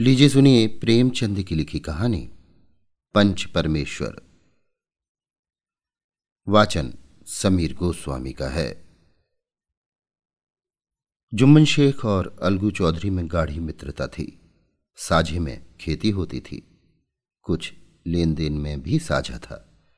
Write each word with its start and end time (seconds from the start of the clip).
लीजिए 0.00 0.28
सुनिए 0.28 0.66
प्रेमचंद 0.66 1.42
की 1.42 1.54
लिखी 1.54 1.78
कहानी, 1.78 2.30
पंच 3.14 3.44
परमेश्वर। 3.44 4.22
वाचन 6.48 6.94
समीर 7.26 7.74
गोस्वामी 7.74 8.32
का 8.32 8.48
है। 8.48 8.98
जुम्मन 11.34 11.64
शेख 11.64 12.04
और 12.04 12.36
अलगू 12.42 12.70
चौधरी 12.70 13.10
में 13.10 13.28
गाढ़ी 13.30 13.60
मित्रता 13.60 14.06
थी। 14.06 14.40
साझे 14.96 15.38
में 15.38 15.76
खेती 15.76 16.10
होती 16.10 16.40
थी। 16.40 16.80
कुछ 17.42 17.74
लेन 18.06 18.34
देन 18.34 18.52
में 18.52 18.82
भी 18.82 18.98
साझा 18.98 19.38
था। 19.38 19.88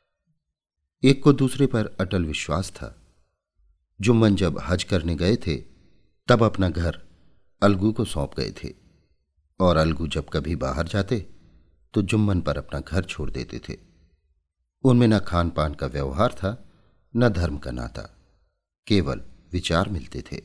एक 1.04 1.22
को 1.22 1.32
दूसरे 1.32 1.66
पर 1.66 1.86
अटल 1.86 2.24
विश्वास 2.24 2.70
था। 2.70 3.16
जुम्मन 4.00 4.36
जब 4.36 4.58
हज 4.58 4.84
करने 4.84 5.16
गए 5.16 5.36
थे, 5.36 5.56
तब 6.28 6.42
अपना 6.42 6.68
घर 6.68 7.02
अलगू 7.62 7.92
को 7.92 8.04
सौंप 8.04 8.34
गए 8.40 8.52
थे। 8.52 8.87
और 9.60 9.76
अलगू 9.76 10.06
जब 10.06 10.26
कभी 10.28 10.56
बाहर 10.56 10.88
जाते 10.88 11.26
तो 11.94 12.02
जुम्मन 12.02 12.40
पर 12.40 12.58
अपना 12.58 12.80
घर 12.80 13.04
छोड़ 13.04 13.30
देते 13.30 13.58
थे। 13.58 13.76
उनमें 14.84 15.08
न 15.08 15.18
खान 15.18 15.50
पान 15.50 15.74
का 15.74 15.86
व्यवहार 15.86 16.32
था, 16.32 16.70
न 17.16 17.28
धर्म 17.28 17.58
का 17.58 17.70
नाता। 17.70 18.02
केवल 18.86 19.20
विचार 19.52 19.88
मिलते 19.88 20.22
थे। 20.32 20.42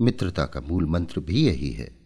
मित्रता 0.00 0.46
का 0.46 0.60
मूल 0.60 0.86
मंत्र 0.86 1.20
भी 1.20 1.46
यही 1.46 1.70
है। 1.70 1.96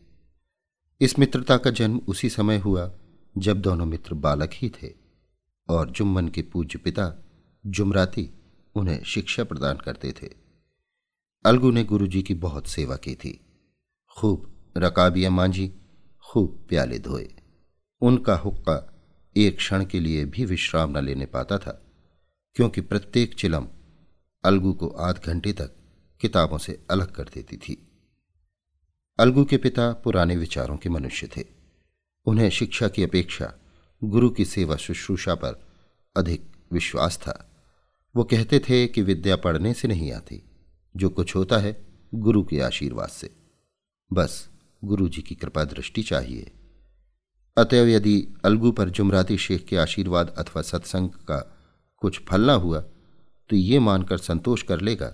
इस 1.01 1.19
मित्रता 1.19 1.57
का 1.57 1.71
जन्म 1.71 1.99
उसी 1.99 2.31
समय 2.31 2.59
हुआ, 2.59 2.93
जब 3.39 3.61
दोनों 3.61 3.87
मित्र 3.87 4.15
बालक 4.15 4.51
ही 4.53 4.71
थे, 4.71 4.95
और 5.69 5.91
जुम्मन 5.91 6.29
के 6.29 6.43
पूज्य 6.43 6.79
पिता 6.79 7.25
जुमराती 7.67 8.31
उन्हें 8.75 9.05
शिक्षा 9.05 9.45
प्रदान 9.45 9.77
करते 9.77 10.13
थे। 10.13 10.29
अलगू 11.47 11.71
ने 11.71 11.85
गुरुजी 11.85 12.23
की 12.23 12.35
बहुत 12.35 12.67
सेवा 12.67 12.97
की 12.97 13.15
थी। 13.15 13.41
खूब 14.19 14.73
रकाबिया 14.77 15.31
मांझी 15.31 15.75
खूब 16.25 16.67
प्याले 16.69 16.99
धोए। 16.99 17.29
उनका 18.01 18.37
हुक्का 18.37 18.91
एक 19.37 19.57
क्षण 19.57 19.85
के 19.85 20.01
लिए 20.01 20.25
भी 20.25 20.45
विश्राम 20.45 20.99
न 20.99 21.05
लेने 21.05 21.27
पाता 21.27 21.59
था, 21.59 21.83
क्योंकि 22.55 22.81
प्रत्येक 22.81 23.35
चिलम 23.35 23.67
अलगू 24.45 24.73
को 24.73 24.89
आध 24.89 25.21
घंटे 25.25 25.53
तक 25.53 25.77
किताबों 26.21 26.59
से 26.59 26.87
अलग 26.91 27.13
कर 27.13 27.25
देती 27.25 27.57
थी। 27.57 27.89
अलगू 29.19 29.45
के 29.45 29.57
पिता 29.57 29.93
पुराने 29.93 30.37
विचारों 30.37 30.77
के 30.77 30.89
मनुष्य 30.89 31.29
थे। 31.37 31.45
उन्हें 32.27 32.51
शिक्षा 32.51 32.89
की 32.89 33.03
अपेक्षा 33.03 33.55
गुरु 34.05 34.31
की 34.31 34.45
सेवा 34.45 34.77
शुश्रूषा 34.77 35.35
पर 35.35 35.67
अधिक 36.17 36.53
विश्वास 36.73 37.17
था। 37.17 37.51
वो 38.17 38.25
कहते 38.25 38.59
थे 38.59 38.87
कि 38.87 39.03
विद्या 39.03 39.37
पढ़ने 39.37 39.75
से 39.75 39.89
नहीं 39.89 40.13
आती। 40.13 40.43
जो 40.97 41.09
कुछ 41.09 41.37
होता 41.37 41.59
है 41.59 41.85
गुरु 42.15 42.45
के 42.45 42.61
आशीर्वाद 42.61 43.09
से। 43.09 43.31
बस 44.13 44.49
गुरु 44.85 45.09
जी 45.09 45.23
की 45.23 45.35
कृपा 45.35 45.65
दृष्टि 45.65 46.03
चाहिए। 46.03 46.51
अतएव 47.57 47.89
यदि 47.89 48.17
अलगू 48.45 48.73
पर 48.73 48.91
जुमराती 48.91 49.39
शेख 49.39 49.65
के 49.65 49.77
आशीर्वाद 49.77 50.35
अथवा 50.39 50.63
सत्संग 50.63 51.11
का 51.11 51.39
कुछ 52.03 52.21
फल 52.25 52.51
न 52.51 52.55
हुआ 52.55 52.81
तो 53.51 53.57
ये 53.57 53.79
मानकर 53.79 54.19
संतोष 54.19 54.63
कर 54.63 54.81
लेगा 54.81 55.07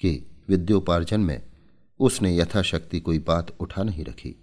कि 0.00 0.10
विद्योपार्जन 0.48 1.20
में 1.20 1.40
उसने 2.00 2.36
यथाशक्ति 2.36 3.00
कोई 3.00 3.18
बात 3.18 3.56
उठा 3.60 3.82
नहीं 3.82 4.04
रखी। 4.04 4.34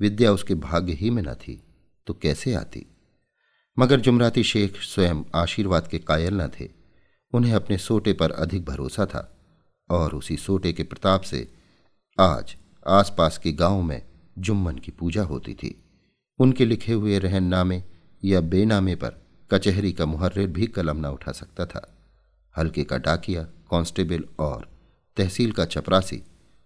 विद्या 0.00 0.32
उसके 0.32 0.54
भाग्य 0.54 0.92
ही 0.92 1.10
में 1.10 1.22
न 1.22 1.34
थी 1.34 1.62
तो 2.06 2.14
कैसे 2.14 2.54
आती? 2.54 2.86
मगर 3.78 4.00
जुमराती 4.00 4.42
शेख 4.42 4.80
स्वयं 4.82 5.22
आशीर्वाद 5.34 5.88
के 5.88 5.98
कायल 5.98 6.34
न 6.34 6.48
थे। 6.50 6.68
उन्हें 7.32 7.54
अपने 7.54 7.78
सोटे 7.78 8.12
पर 8.12 8.30
अधिक 8.30 8.64
भरोसा 8.64 9.06
था 9.06 9.22
और 9.90 10.14
उसी 10.14 10.36
सोटे 10.36 10.72
के 10.72 10.82
प्रताप 10.82 11.22
से 11.22 11.48
आज 12.18 12.56
आसपास 12.88 13.38
के 13.38 13.52
गाँव 13.52 13.82
में 13.82 14.02
जुम्मन 14.38 14.76
की 14.76 14.90
पूजा 14.90 15.22
होती 15.22 15.54
थी। 15.54 15.74
उनके 16.38 16.64
लिखे 16.64 16.92
हुए 16.92 17.18
रहननामे 17.18 17.82
या 18.24 18.40
बेनामे 18.40 18.94
पर 18.94 19.24
कचहरी 19.50 19.92
का 19.92 20.06
मुहर्र 20.06 20.46
भी 20.46 20.66
कलम 20.66 20.96
न 20.96 21.06
उठा 21.06 21.32
सकता 21.32 21.66
था। 21.66 21.92
हल्के 22.58 22.84
का 22.84 22.98
डाकिया, 22.98 23.42
कांस्टेबल 23.42 24.24
और 24.38 24.68
तहसील 25.16 25.52
का 25.52 25.64
चपरासी 25.64 26.22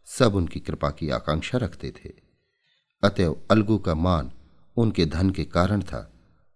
सब 0.06 0.34
उनकी 0.34 0.60
कृपा 0.60 0.90
की 0.90 1.10
आकांक्षा 1.10 1.58
रखते 1.58 1.90
थे। 1.90 2.12
अतएव 3.02 3.40
अलगू 3.50 3.78
का 3.78 3.94
मान 3.94 4.30
उनके 4.76 5.06
धन 5.06 5.30
के 5.30 5.44
कारण 5.44 5.82
था 5.82 6.12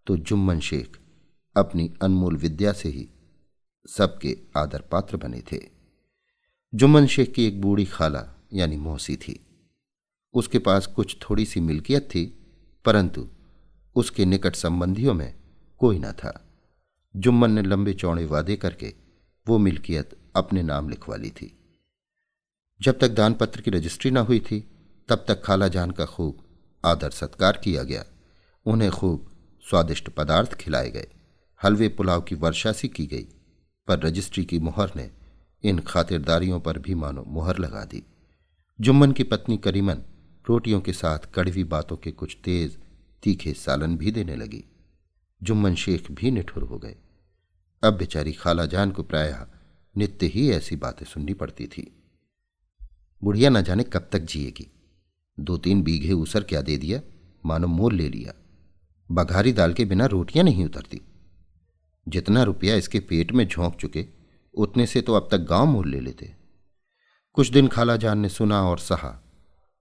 तो 0.07 0.17
जुम्मन 0.17 0.61
शेख 0.61 0.99
अपनी 1.57 1.93
अनमोल 2.03 2.37
विद्या 2.37 2.73
से 2.73 2.89
ही 2.89 3.09
सबके 3.89 4.37
आदर 4.57 4.81
पात्र 4.81 5.17
बने 5.17 5.43
थे। 5.53 5.61
जुम्मन 6.75 7.07
शेख 7.07 7.33
की 7.33 7.47
एक 7.47 7.61
बूढ़ी 7.61 7.85
खाला, 7.85 8.25
यानी 8.53 8.77
मौसी 8.77 9.17
थी। 9.17 9.44
उसके 10.35 10.59
पास 10.59 10.87
कुछ 10.87 11.17
थोड़ी 11.23 11.45
सी 11.45 11.61
मिल्कियत 11.61 12.03
थी, 12.03 12.25
परंतु 12.85 13.29
उसके 13.97 14.25
निकट 14.25 14.57
संबंधियों 14.57 15.15
में 15.15 15.35
कोई 15.79 15.99
न 15.99 16.13
था। 16.13 16.41
जुम्मन 17.17 17.51
ने 17.51 17.63
लंबे 17.63 17.93
चौड़े 17.93 18.25
वादे 18.27 18.57
करके 18.57 18.95
वो 19.47 19.59
मिल्कियत 19.59 20.17
अपने 20.37 20.63
नाम 20.63 20.89
लिखवा 20.89 21.17
ली 21.17 21.31
थी। 21.31 21.59
जब 22.81 22.99
तक 22.99 23.09
दानपत्र 23.09 23.61
की 23.61 23.71
रजिस्ट्री 23.71 24.11
न 24.11 24.17
हुई 24.17 24.41
थी, 24.41 24.61
तब 25.09 25.25
तक 25.29 25.43
खाला 25.45 25.69
जान 25.69 25.91
का 25.91 26.07
खूब 26.07 26.39
आदर 26.85 27.11
सत्कार 27.11 27.61
किया 27.65 27.83
गया। 27.83 28.05
उन्हें 28.67 28.91
खूब 28.91 29.31
स्वादिष्ट 29.71 30.09
पदार्थ 30.09 30.55
खिलाए 30.55 30.91
गए। 30.91 31.07
हलवे 31.65 31.89
पुलाव 31.89 32.21
की 32.21 32.35
वर्षा 32.35 32.73
सी 32.73 32.89
की 32.89 33.07
गई, 33.07 33.27
पर 33.89 34.01
रजिस्ट्री 34.01 34.45
की 34.45 34.59
मुहर 34.59 34.93
ने 34.97 35.11
इन 35.65 35.79
खातिरदारियों 35.79 36.61
पर 36.61 36.79
भी 36.79 36.95
मानो 36.95 37.25
मुहर 37.27 37.59
लगा 37.59 37.85
दी। 37.85 38.03
जुम्मन 38.81 39.13
की 39.13 39.23
पत्नी 39.23 39.57
करीमन 39.57 40.03
रोटियों 40.49 40.81
के 40.81 40.93
साथ 40.93 41.19
कड़वी 41.19 41.65
बातों 41.65 41.97
के 41.97 42.11
कुछ 42.11 42.37
तेज, 42.45 42.79
तीखे 43.23 43.53
सालन 43.53 43.97
भी 43.97 44.11
देने 44.11 44.37
लगी 44.37 44.65
जुम्मन 45.43 45.75
शेख 45.75 46.11
भी 46.11 46.31
निठुर 46.31 46.63
हो 46.63 46.79
गए। 46.79 46.97
अब 47.85 47.95
बेचारी 47.95 48.33
खाला 48.33 48.67
जान 48.67 48.91
को 48.91 49.03
प्रायः 49.03 49.47
नित्य 49.97 50.27
ही 50.27 50.51
ऐसी 50.51 50.77
बातें 50.77 51.07
सुननी 51.07 51.35
पड़ती 51.35 51.67
थी। 51.67 52.05
बुढ़िया 53.25 53.51
न 53.51 53.63
जाने 53.63 53.85
कब 53.85 54.09
तक 54.13 54.19
जिएगी। 54.19 54.67
दो 55.41 55.57
तीन 55.57 55.83
बीघे 55.83 56.13
ऊसर 56.13 56.43
क्या 56.43 56.63
दे 56.63 56.77
दिया, 56.77 57.01
मानो 57.47 57.67
मोल 57.67 57.95
ले 57.95 58.09
लिया। 58.09 58.33
बघारी 59.11 59.53
दाल 59.53 59.73
के 59.73 59.85
बिना 59.85 60.07
रोटियाँ 60.07 60.45
नहीं 60.45 60.65
उतरती। 60.65 61.01
जितना 62.09 62.43
रुपया 62.43 62.77
इसके 62.77 63.01
पेट 63.01 63.33
में 63.33 63.49
झोंक 63.49 63.75
चुके, 63.77 64.07
उतने 64.55 64.87
से 64.87 65.01
तो 65.01 65.15
अब 65.15 65.29
तक 65.31 65.39
गाँव 65.39 65.67
मोल 65.67 65.91
ले 65.91 66.01
लेते। 66.01 66.35
कुछ 67.33 67.51
दिन 67.51 67.69
खाला 67.69 67.97
जान 67.97 68.19
ने 68.19 68.29
सुना 68.29 68.63
और 68.63 68.79
सहा 68.79 69.21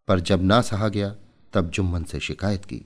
पर 0.08 0.19
जब 0.19 0.44
ना 0.44 0.62
सहा 0.62 0.88
गया, 0.88 1.16
तब 1.53 1.69
जुम्मन 1.69 2.03
से 2.03 2.19
शिकायत 2.19 2.66
की। 2.66 2.86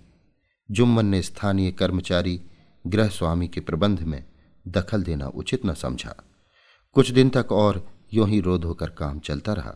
जुम्मन 0.72 1.05
ने 1.05 1.22
स्थानीय 1.22 1.72
कर्मचारी 1.72 2.41
गृह 2.88 3.07
स्वामी 3.07 3.47
के 3.47 3.61
प्रबंध 3.61 4.01
में 4.01 4.23
दखल 4.67 5.03
देना 5.03 5.27
उचित 5.27 5.66
न 5.66 5.73
समझा। 5.73 6.16
कुछ 6.95 7.11
दिन 7.11 7.29
तक 7.29 7.51
और 7.51 7.85
यूँ 8.13 8.27
ही 8.27 8.39
रोध 8.39 8.66
होकर 8.66 8.89
काम 8.89 9.19
चलता 9.19 9.53
रहा। 9.53 9.75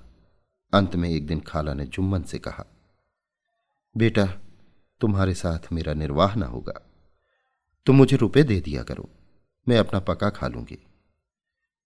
अंत 0.73 0.95
में 0.95 1.09
एक 1.09 1.27
दिन 1.27 1.39
खाला 1.39 1.73
ने 1.73 1.85
जुम्मन 1.85 2.23
से 2.23 2.39
कहा, 2.39 2.65
बेटा, 3.95 4.25
तुम्हारे 5.01 5.33
साथ 5.33 5.71
मेरा 5.73 5.93
निर्वाह 5.93 6.35
न 6.35 6.43
होगा। 6.43 6.73
तुम 7.87 7.95
मुझे 7.95 8.17
रुपए 8.17 8.43
दे 8.43 8.59
दिया 8.59 8.83
करो, 8.83 9.09
मैं 9.67 9.77
अपना 9.77 9.99
पका 9.99 10.29
खा 10.29 10.47
लूँगी। 10.47 10.77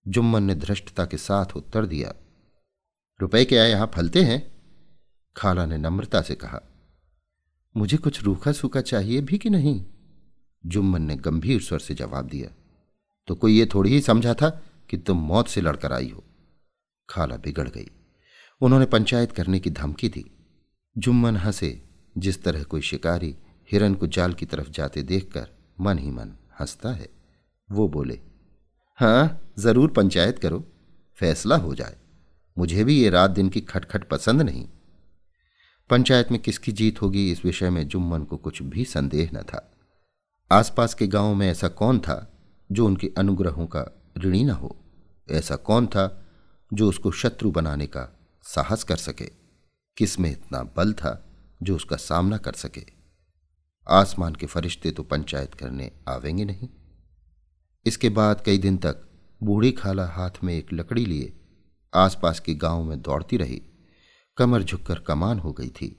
जुम्मन 0.05 0.43
ने 0.43 0.55
धृष्टता 0.55 1.05
के 1.05 1.17
साथ 1.17 1.55
उत्तर 1.55 1.85
दिया, 1.85 2.13
रुपए 3.19 3.45
क्या 3.45 3.65
यहाँ 3.65 3.91
फलते 3.95 4.23
हैं? 4.23 4.54
खाला 5.35 5.65
ने 5.65 5.77
नम्रता 5.77 6.21
से 6.21 6.35
कहा, 6.35 6.61
मुझे 7.75 7.97
कुछ 7.97 8.21
रूखा 8.23 8.51
सूखा 8.51 8.81
चाहिए 8.81 9.21
भी 9.21 9.37
कि 9.37 9.49
नहीं? 9.49 9.83
जुम्मन 10.63 11.01
ने 11.01 11.15
गंभीर 11.15 11.61
स्वर 11.61 11.79
से 11.79 11.93
जवाब 11.93 12.27
दिया 12.27 12.49
तो 13.27 13.35
कोई 13.35 13.57
ये 13.57 13.65
थोड़ी 13.65 13.89
ही 13.89 14.01
समझा 14.01 14.33
था 14.33 14.49
कि 14.89 14.97
तुम 14.97 15.17
मौत 15.17 15.47
से 15.47 15.61
लड़कर 15.61 15.93
आई 15.93 16.09
हो। 16.09 16.23
खाला 17.09 17.37
बिगड़ 17.37 17.67
गई। 17.67 17.87
उन्होंने 18.61 18.85
पंचायत 18.85 19.31
करने 19.31 19.59
की 19.59 19.69
धमकी 19.69 20.09
दी। 20.09 20.25
जुम्मन 20.95 21.37
हंसे, 21.37 21.81
जिस 22.15 22.41
तरह 22.43 22.63
कोई 22.63 22.81
शिकारी 22.81 23.35
हिरन 23.69 23.95
को 23.95 24.07
जाल 24.07 24.33
की 24.33 24.45
तरफ़ 24.45 24.69
जाते 24.69 25.03
देखकर 25.03 25.47
मन 25.81 25.97
ही 25.97 26.11
मन 26.11 26.33
हंसता 26.59 26.91
है, 26.91 27.09
वो 27.69 27.87
बोले 27.87 28.19
हाँ 28.99 29.41
ज़रूर 29.59 29.91
पंचायत 29.91 30.39
करो, 30.39 30.63
फैसला 31.19 31.55
हो 31.57 31.73
जाए। 31.75 31.97
मुझे 32.57 32.83
भी 32.83 32.97
ये 32.97 33.09
रात 33.09 33.31
दिन 33.31 33.49
की 33.49 33.61
खटखट 33.61 34.07
पसंद 34.09 34.41
नहीं। 34.41 34.67
पंचायत 35.89 36.31
में 36.31 36.41
किसकी 36.41 36.71
जीत 36.71 37.01
होगी 37.01 37.31
इस 37.31 37.45
विषय 37.45 37.69
में 37.69 37.87
जुम्मन 37.87 38.23
को 38.23 38.37
कुछ 38.37 38.61
भी 38.61 38.85
संदेह 38.85 39.29
न 39.33 39.41
था। 39.41 39.71
आसपास 40.51 40.93
के 40.93 41.07
गाँवों 41.07 41.35
में 41.35 41.51
ऐसा 41.51 41.67
कौन 41.67 41.99
था 41.99 42.33
जो 42.71 42.85
उनके 42.85 43.11
अनुग्रहों 43.17 43.67
का 43.67 44.11
ऋणी 44.17 44.43
न 44.43 44.49
हो? 44.49 44.77
ऐसा 45.31 45.55
कौन 45.55 45.87
था 45.87 46.25
जो 46.73 46.89
उसको 46.89 47.11
शत्रु 47.11 47.51
बनाने 47.51 47.87
का 47.87 48.19
साहस 48.43 48.83
कर 48.83 48.95
सके? 48.95 49.25
किसमें 49.97 50.31
इतना 50.31 50.63
बल 50.63 50.93
था 50.93 51.25
जो 51.63 51.75
उसका 51.75 51.95
सामना 51.95 52.37
कर 52.37 52.53
सके? 52.53 52.85
आसमान 53.89 54.35
के 54.35 54.45
फरिश्ते 54.45 54.91
तो 54.91 55.03
पंचायत 55.03 55.53
करने 55.53 55.91
आवेंगे 56.07 56.45
नहीं। 56.45 56.69
इसके 57.85 58.09
बाद 58.09 58.41
कई 58.45 58.57
दिन 58.57 58.77
तक 58.77 59.01
बूढ़ी 59.43 59.71
खाला 59.71 60.07
हाथ 60.07 60.31
में 60.43 60.53
एक 60.53 60.73
लकड़ी 60.73 61.05
लिए 61.05 61.33
आसपास 61.95 62.39
के 62.39 62.55
गाँव 62.55 62.83
में 62.83 63.01
दौड़ती 63.01 63.37
रही। 63.37 63.61
कमर 64.37 64.63
झुककर 64.63 64.99
कमान 64.99 65.39
हो 65.39 65.51
गई 65.51 65.69
थी। 65.69 65.95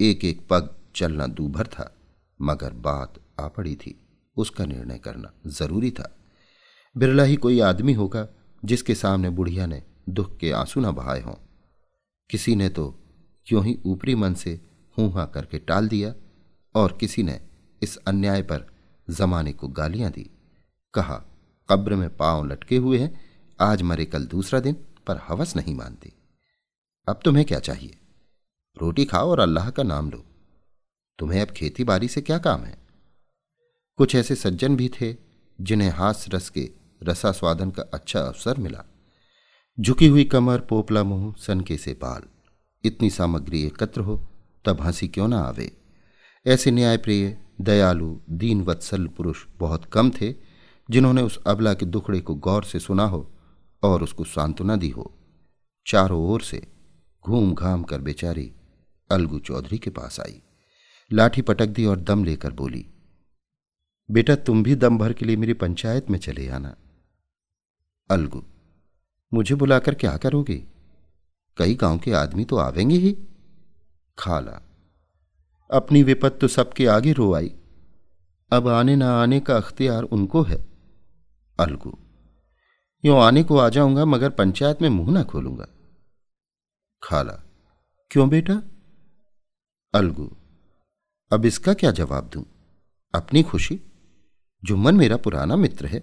एक 0.00 0.24
एक 0.24 0.46
पग 0.50 0.76
चलना 0.96 1.26
दूभर 1.26 1.66
था, 1.66 1.96
मगर 2.42 2.72
बात 2.72 3.14
आ 3.40 3.48
पड़ी 3.48 3.76
थी। 3.76 4.00
उसका 4.36 4.64
निर्णय 4.64 4.98
करना 4.98 5.32
ज़रूरी 5.46 5.90
था। 5.90 6.16
बिरला 6.96 7.22
ही 7.22 7.36
कोई 7.36 7.60
आदमी 7.60 7.92
होगा 7.92 8.28
जिसके 8.64 8.94
सामने 8.94 9.30
बुढ़िया 9.30 9.66
ने 9.66 9.82
दुख 10.08 10.36
के 10.36 10.52
आँसू 10.52 10.80
न 10.80 10.90
बहाए 10.90 11.20
हों। 11.20 11.34
किसी 12.30 12.56
ने 12.56 12.68
तो 12.68 12.98
क्यों 13.46 13.64
ही 13.64 13.78
ऊपरी 13.86 14.14
मन 14.14 14.34
से 14.34 14.60
हूँ 14.98 15.12
हा 15.12 15.26
करके 15.26 15.58
टाल 15.58 15.88
दिया, 15.88 16.14
और 16.74 16.96
किसी 17.00 17.22
ने 17.22 17.40
इस 17.82 17.96
अन्याय 17.96 18.42
पर 18.42 18.66
जमाने 19.10 19.52
को 19.52 19.68
गालियाँ 19.68 20.10
दी। 20.10 20.30
कहा, 20.94 21.24
कब्र 21.70 21.96
में 21.96 22.16
पाँव 22.16 22.46
लटके 22.46 22.76
हुए 22.76 22.98
हैं, 22.98 23.20
आज 23.60 23.82
मरे 23.82 24.04
कल 24.04 24.24
दूसरा 24.24 24.60
दिन, 24.60 24.76
पर 25.06 25.20
हवस 25.28 25.56
नहीं 25.56 25.74
मानती। 25.74 26.12
अब 27.08 27.20
तुम्हें 27.24 27.44
क्या 27.44 27.58
चाहिए? 27.58 27.98
रोटी 28.78 29.04
खाओ 29.04 29.30
और 29.30 29.40
अल्लाह 29.40 29.70
का 29.70 29.82
नाम 29.82 30.10
लो। 30.10 30.24
तुम्हें 31.18 31.42
अब 31.42 31.48
खेती 31.48 31.84
बाड़ी 31.84 32.08
से 32.08 32.20
क्या 32.20 32.38
काम 32.38 32.64
है? 32.64 32.78
कुछ 33.96 34.14
ऐसे 34.14 34.34
सज्जन 34.34 34.76
भी 34.76 34.88
थे, 34.88 35.16
जिन्हें 35.60 35.90
हास 35.90 36.26
रस 36.28 36.50
के 36.50 36.70
रसा 37.02 37.32
स्वादन 37.32 37.70
का 37.70 37.82
अच्छा 37.94 38.20
अवसर 38.20 38.58
मिला। 38.58 38.84
झुकी 39.80 40.06
हुई 40.06 40.24
कमर, 40.24 40.60
पोपला 40.60 41.04
मुँह, 41.04 41.34
सनके 41.38 41.76
से 41.76 41.92
बाल। 41.92 42.22
इतनी 42.84 43.10
सामग्री 43.10 43.66
एकत्र 43.66 44.00
हो, 44.00 44.28
तब 44.64 44.80
हँसी 44.80 45.08
क्यों 45.08 45.28
ना 45.28 45.38
आवे? 45.38 45.72
ऐसे 46.46 46.70
न्यायप्रिय, 46.70 47.38
दयालु 47.60 48.20
दीन 48.30 48.62
वत्सल 48.62 49.06
पुरुष 49.06 49.46
बहुत 49.58 49.84
कम 49.84 50.10
थे, 50.10 50.34
जिन्होंने 50.90 51.22
उस 51.22 51.42
अबला 51.46 51.74
के 51.74 51.86
दुखड़े 51.86 52.20
को 52.20 52.34
गौर 52.34 52.64
से 52.64 52.78
सुना 52.78 53.04
हो 53.04 53.30
और 53.82 54.02
उसको 54.02 54.24
सांत्वना 54.24 54.76
दी 54.76 54.90
हो। 54.90 55.14
चारों 55.86 56.28
ओर 56.28 56.40
से 56.40 56.75
घूम 57.26 57.54
घाम 57.54 57.82
कर 57.82 58.00
बेचारी 58.00 58.50
अलगू 59.10 59.38
चौधरी 59.38 59.78
के 59.78 59.90
पास 59.90 60.18
आई। 60.20 60.40
लाठी 61.10 61.42
पटक 61.42 61.66
दी 61.66 61.84
और 61.84 62.00
दम 62.00 62.24
लेकर 62.24 62.52
बोली, 62.52 62.84
बेटा, 64.08 64.34
तुम 64.36 64.62
भी 64.62 64.74
दम 64.74 64.98
भर 64.98 65.12
के 65.12 65.24
लिए 65.24 65.36
मेरी 65.36 65.52
पंचायत 65.54 66.10
में 66.10 66.18
चले 66.18 66.48
आना। 66.48 66.74
अलगू, 68.10 68.42
मुझे 69.32 69.54
बुलाकर 69.54 69.94
क्या 69.94 70.16
करोगे? 70.16 70.56
कई 71.56 71.74
गाँव 71.74 71.98
के 71.98 72.12
आदमी 72.12 72.44
तो 72.44 72.56
आवेंगे 72.58 72.96
ही। 72.96 73.16
खाला, 74.18 74.60
अपनी 75.70 76.02
विपत 76.02 76.38
तो 76.40 76.48
सबके 76.48 76.86
आगे 76.86 77.12
रो 77.12 77.32
आई। 77.34 77.52
अब 78.52 78.68
आने 78.68 78.96
ना 78.96 79.10
आने 79.12 79.40
का 79.40 79.56
अख्तियार 79.56 80.02
उनको 80.04 80.42
है। 80.42 80.64
अलगू, 81.58 81.98
यो 83.04 83.16
आने 83.18 83.42
को 83.42 83.58
आ 83.58 83.68
जाऊँगा, 83.68 84.04
मगर 84.04 84.30
पंचायत 84.32 84.82
में 84.82 84.88
मुँह 84.90 85.12
ना 85.12 85.22
खोलूँगा। 85.24 85.66
खाला। 87.02 87.32
क्यों 88.10 88.28
बेटा? 88.28 88.54
अलगू, 89.94 90.30
अब 91.30 91.44
इसका 91.44 91.74
क्या 91.74 91.90
जवाब 91.90 92.28
दूँ? 92.28 92.44
अपनी 93.14 93.42
खुशी 93.42 93.80
जुम्मन 94.62 94.94
मेरा 94.94 95.16
पुराना 95.16 95.56
मित्र 95.56 95.86
है, 95.86 96.02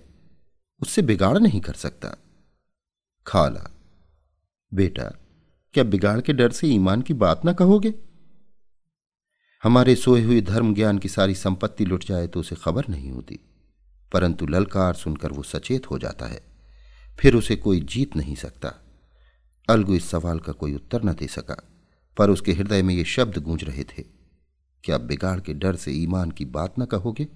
उससे 0.81 1.01
बिगाड़ 1.01 1.38
नहीं 1.38 1.62
कर 1.62 1.74
सकता। 1.75 2.16
खाला, 3.25 3.69
बेटा, 4.72 5.04
क्या 5.74 5.84
बिगाड़ 5.84 6.19
के 6.22 6.34
डर 6.34 6.51
से 6.51 6.68
ईमान 6.68 7.01
की 7.01 7.13
बात 7.16 7.45
ना 7.45 7.54
कहोगे? 7.54 7.94
हमारे 9.63 9.95
सोए 9.95 10.22
हुए 10.22 10.40
धर्म 10.42 10.74
ज्ञान 10.75 10.98
की 10.98 11.10
सारी 11.10 11.36
संपत्ति 11.36 11.86
लुट 11.86 12.04
जाए 12.04 12.28
तो 12.28 12.40
उसे 12.40 12.56
खबर 12.56 12.88
नहीं 12.90 13.12
होती, 13.12 13.40
परंतु 14.12 14.45
ललकार 14.48 14.94
सुनकर 14.94 15.31
वो 15.31 15.44
सचेत 15.44 15.90
हो 15.92 16.00
जाता 16.00 16.25
है, 16.25 16.42
फिर 17.19 17.36
उसे 17.36 17.56
कोई 17.56 17.81
जीत 17.81 18.16
नहीं 18.16 18.36
सकता। 18.36 18.74
अलगू 19.69 19.95
इस 19.95 20.10
सवाल 20.10 20.39
का 20.39 20.51
कोई 20.51 20.75
उत्तर 20.75 21.04
न 21.04 21.13
दे 21.13 21.27
सका, 21.27 21.56
पर 22.18 22.30
उसके 22.30 22.54
हृदय 22.54 22.81
में 22.83 22.94
ये 22.95 23.04
शब्द 23.06 23.38
गूंज 23.38 23.63
रहे 23.63 23.83
थे, 23.83 24.04
क्या 24.83 24.98
बिगाड़ 24.98 25.39
के 25.39 25.54
डर 25.54 25.75
से 25.75 25.92
ईमान 25.92 26.31
की 26.31 26.45
बात 26.45 26.80
न 26.80 26.86
कहोगे? 26.86 27.27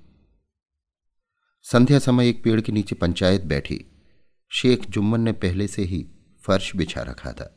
संध्या 1.65 1.99
समय 1.99 2.29
एक 2.29 2.43
पेड़ 2.43 2.59
के 2.61 2.71
नीचे 2.71 2.95
पंचायत 2.95 3.43
बैठी। 3.43 3.79
शेख 4.51 4.85
जुम्मन 4.89 5.21
ने 5.21 5.31
पहले 5.31 5.67
से 5.67 5.81
ही 5.81 6.05
फर्श 6.43 6.75
बिछा 6.75 7.01
रखा 7.01 7.31
था। 7.31 7.53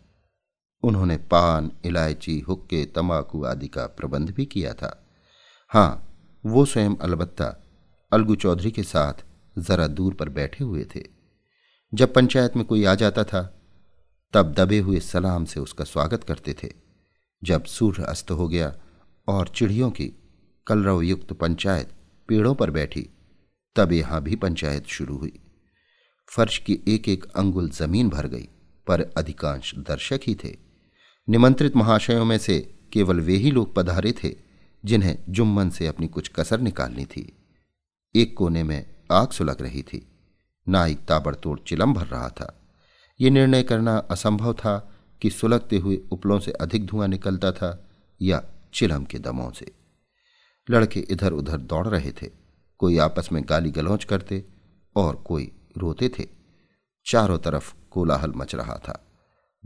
उन्होंने 0.83 1.17
पान, 1.17 1.71
इलायची, 1.85 2.39
हुक्के, 2.41 2.85
तंबाकू 2.87 3.43
आदि 3.45 3.69
का 3.69 3.87
प्रबंध 3.87 4.31
भी 4.31 4.47
किया 4.47 4.73
था। 4.75 5.07
हाँ, 5.69 6.07
वो 6.45 6.65
स्वयं 6.65 6.97
अलबत्ता 6.97 7.47
अलगू 8.13 8.35
चौधरी 8.35 8.71
के 8.71 8.83
साथ 8.83 9.25
जरा 9.59 9.87
दूर 9.87 10.15
पर 10.15 10.29
बैठे 10.29 10.65
हुए 10.65 10.85
थे। 10.95 11.05
जब 11.93 12.15
पंचायत 12.15 12.57
में 12.57 12.65
कोई 12.65 12.85
आ 12.85 12.95
जाता 12.95 13.25
था 13.25 13.60
तब 14.33 14.53
दबे 14.53 14.79
हुए 14.79 15.01
सलाम 15.01 15.45
से 15.45 15.61
उसका 15.61 15.85
स्वागत 15.85 16.25
करते 16.25 16.55
थे। 16.63 16.73
जब 17.45 17.65
सूर्य 17.65 18.03
अस्त 18.03 18.31
हो 18.31 18.49
गया 18.49 18.75
और 19.29 19.49
चिड़ियों 19.49 19.91
की 19.91 20.13
कलरव 20.67 21.03
युक्त 21.03 21.33
पंचायत 21.33 21.93
पेड़ों 22.29 22.55
पर 22.55 22.71
बैठी, 22.71 23.09
तब 23.77 23.93
यहाँ 23.93 24.23
भी 24.23 24.37
पंचायत 24.37 24.87
शुरू 24.87 25.17
हुई। 25.17 25.41
फर्श 26.29 26.59
की 26.59 26.81
एक 26.89 27.09
एक 27.09 27.25
अंगुल 27.25 27.71
ज़मीन 27.71 28.09
भर 28.09 28.27
गई, 28.27 28.49
पर 28.87 29.01
अधिकांश 29.01 29.75
दर्शक 29.75 30.21
ही 30.27 30.35
थे। 30.35 30.57
निमंत्रित 31.29 31.77
महाशयों 31.77 32.25
में 32.25 32.39
से 32.39 32.75
केवल 32.93 33.21
वे 33.21 33.37
ही 33.37 33.51
लोग 33.51 33.75
पधारे 33.75 34.13
थे, 34.13 34.35
जिन्हें 34.85 35.19
जुम्मन 35.29 35.71
से 35.71 35.87
अपनी 35.87 36.09
कुछ 36.09 36.29
कसर 36.29 36.61
निकालनी 36.61 37.05
थी। 37.05 37.37
एक 38.15 38.37
कोने 38.37 38.63
में 38.63 38.87
आग 39.13 39.31
सुलग 39.31 39.63
रही 39.63 39.83
थी। 39.83 40.09
नाइक 40.69 40.99
ताबड़तोड़ 40.99 41.61
चिलम 41.67 41.95
भर 41.95 42.07
रहा 42.07 42.29
था। 42.29 42.57
ये 43.21 43.31
निर्णय 43.31 43.63
करना 43.63 43.97
असंभव 43.97 44.55
था 44.55 44.93
कि 45.23 45.31
सुलगते 45.31 45.79
हुए 45.79 46.03
उपलों 46.13 46.41
से 46.41 46.53
अधिक 46.53 46.87
धुआँ 46.87 47.09
निकलता 47.09 47.53
था 47.53 47.89
या 48.23 48.45
चिलम 48.75 49.05
के 49.05 49.19
दमों 49.19 49.51
से। 49.51 49.73
लड़के 50.71 51.01
इधर 51.01 51.33
उधर 51.33 51.57
दौड़ 51.57 51.89
रहे 51.89 52.13
थे। 52.13 52.31
कोई 52.79 52.99
आपस 52.99 53.29
में 53.33 53.43
गाली 53.49 53.71
गलौज 53.71 54.05
करते 54.05 54.45
और 54.97 55.17
कोई 55.17 55.53
रोते 55.77 56.09
थे। 56.09 56.27
चारों 57.07 57.39
तरफ़ 57.39 57.75
कोलाहल 57.91 58.33
मच 58.37 58.55
रहा 58.55 58.75
था। 58.75 59.07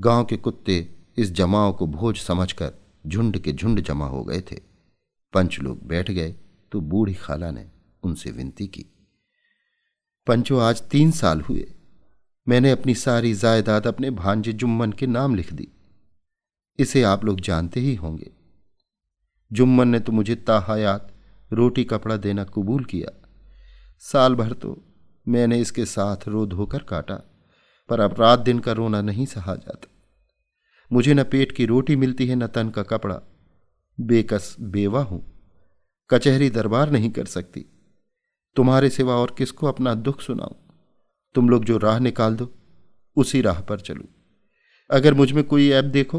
गाँव 0.00 0.24
के 0.24 0.36
कुत्ते 0.36 0.94
इस 1.16 1.32
जमाव 1.32 1.72
को 1.72 1.86
भोज 1.86 2.18
समझकर 2.18 2.72
झुंड 3.06 3.38
के 3.38 3.52
झुंड 3.52 3.80
जमा 3.80 4.06
हो 4.06 4.24
गए 4.24 4.40
थे। 4.40 4.60
पंच 5.32 5.60
लोग 5.60 5.86
बैठ 5.86 6.10
गए 6.10 6.34
तो 6.72 6.80
बूढ़ी 6.80 7.14
खाला 7.14 7.50
ने 7.50 7.70
उनसे 8.02 8.30
विनती 8.30 8.66
की। 8.66 8.86
पंचो, 10.26 10.58
आज 10.58 10.82
तीन 10.82 11.10
साल 11.10 11.40
हुए। 11.40 11.72
मैंने 12.46 12.70
अपनी 12.70 12.94
सारी 12.94 13.32
जायदाद 13.34 13.86
अपने 13.86 14.10
भांजे 14.10 14.52
जुम्मन 14.52 14.92
के 14.92 15.06
नाम 15.06 15.34
लिख 15.34 15.52
दी। 15.52 15.68
इसे 16.78 17.02
आप 17.02 17.24
लोग 17.24 17.40
जानते 17.40 17.80
ही 17.80 17.94
होंगे। 17.94 18.30
जुम्मन 19.50 19.88
ने 19.88 20.00
तो 20.00 20.12
मुझे 20.12 20.34
ताहयात, 20.36 21.12
रोटी 21.52 21.84
कपड़ा 21.84 22.16
देना 22.16 22.44
कबूल 22.44 22.84
किया। 22.84 23.10
साल 24.02 24.34
भर 24.34 24.52
तो 24.52 24.76
मैंने 25.26 25.60
इसके 25.60 25.84
साथ 25.84 26.28
रो 26.28 26.46
धोकर 26.46 26.82
काटा, 26.82 27.14
पर 27.88 28.00
अब 28.00 28.14
रात 28.20 28.38
दिन 28.38 28.58
का 28.58 28.72
रोना 28.72 29.00
नहीं 29.00 29.26
सहा 29.26 29.54
जाता। 29.54 29.88
मुझे 30.90 31.14
न 31.14 31.24
पेट 31.24 31.52
की 31.52 31.66
रोटी 31.66 31.96
मिलती 31.96 32.26
है, 32.26 32.34
न 32.34 32.46
तन 32.46 32.70
का 32.70 32.82
कपड़ा। 32.82 33.20
बेकस 33.98 34.56
बेवा 34.60 35.02
हूँ, 35.02 35.22
कचहरी 36.10 36.50
दरबार 36.50 36.90
नहीं 36.90 37.10
कर 37.10 37.26
सकती। 37.26 37.64
तुम्हारे 38.56 38.90
सिवा 38.90 39.14
और 39.14 39.34
किसको 39.38 39.66
अपना 39.66 39.94
दुख 39.94 40.20
सुनाऊं? 40.20 40.56
तुम 41.34 41.48
लोग 41.48 41.64
जो 41.64 41.78
राह 41.78 41.98
निकाल 41.98 42.36
दो, 42.36 42.50
उसी 43.16 43.40
राह 43.40 43.60
पर 43.60 43.80
चलू। 43.80 44.04
अगर 44.90 45.14
मुझमें 45.14 45.42
कोई 45.44 45.70
ऐप 45.70 45.84
देखो 45.84 46.18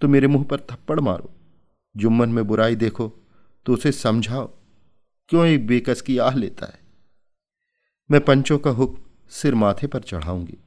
तो 0.00 0.08
मेरे 0.08 0.26
मुँह 0.26 0.44
पर 0.44 0.60
थप्पड़ 0.60 0.98
मारो। 1.00 1.30
जुम्मन 1.94 2.28
में 2.28 2.46
बुराई 2.46 2.76
देखो 2.76 3.08
तो 3.66 3.74
उसे 3.74 3.92
समझाओ, 3.92 4.46
क्यों 5.30 5.46
एक 5.46 5.66
बेकस 5.66 6.00
की 6.00 6.18
आह 6.18 6.34
लेता 6.34 6.66
है? 6.66 6.80
मैं 8.10 8.20
पंचों 8.20 8.58
का 8.58 8.70
हुक्म 8.70 9.02
सिर 9.30 9.54
माथे 9.54 9.86
पर 9.86 10.02
चढ़ाऊँगी। 10.02 10.58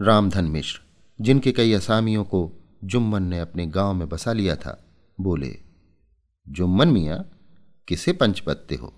रामधन 0.00 0.44
मिश्र, 0.44 0.80
जिनके 1.18 1.52
कई 1.52 1.72
असामियों 1.72 2.24
को 2.24 2.50
जुम्मन 2.84 3.22
ने 3.22 3.40
अपने 3.40 3.66
गाँव 3.66 3.94
में 3.94 4.08
बसा 4.08 4.32
लिया 4.32 4.56
था, 4.56 4.78
बोले, 5.20 5.54
जुम्मन 6.46 6.88
मिया, 6.88 7.16
किसे 7.88 8.12
पंच 8.12 8.42
बदते 8.46 8.74
हो? 8.74 8.92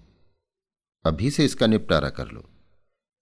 अभी 1.05 1.31
से 1.31 1.45
इसका 1.45 1.67
निपटारा 1.67 2.11
कर 2.11 2.29
लो। 2.29 2.45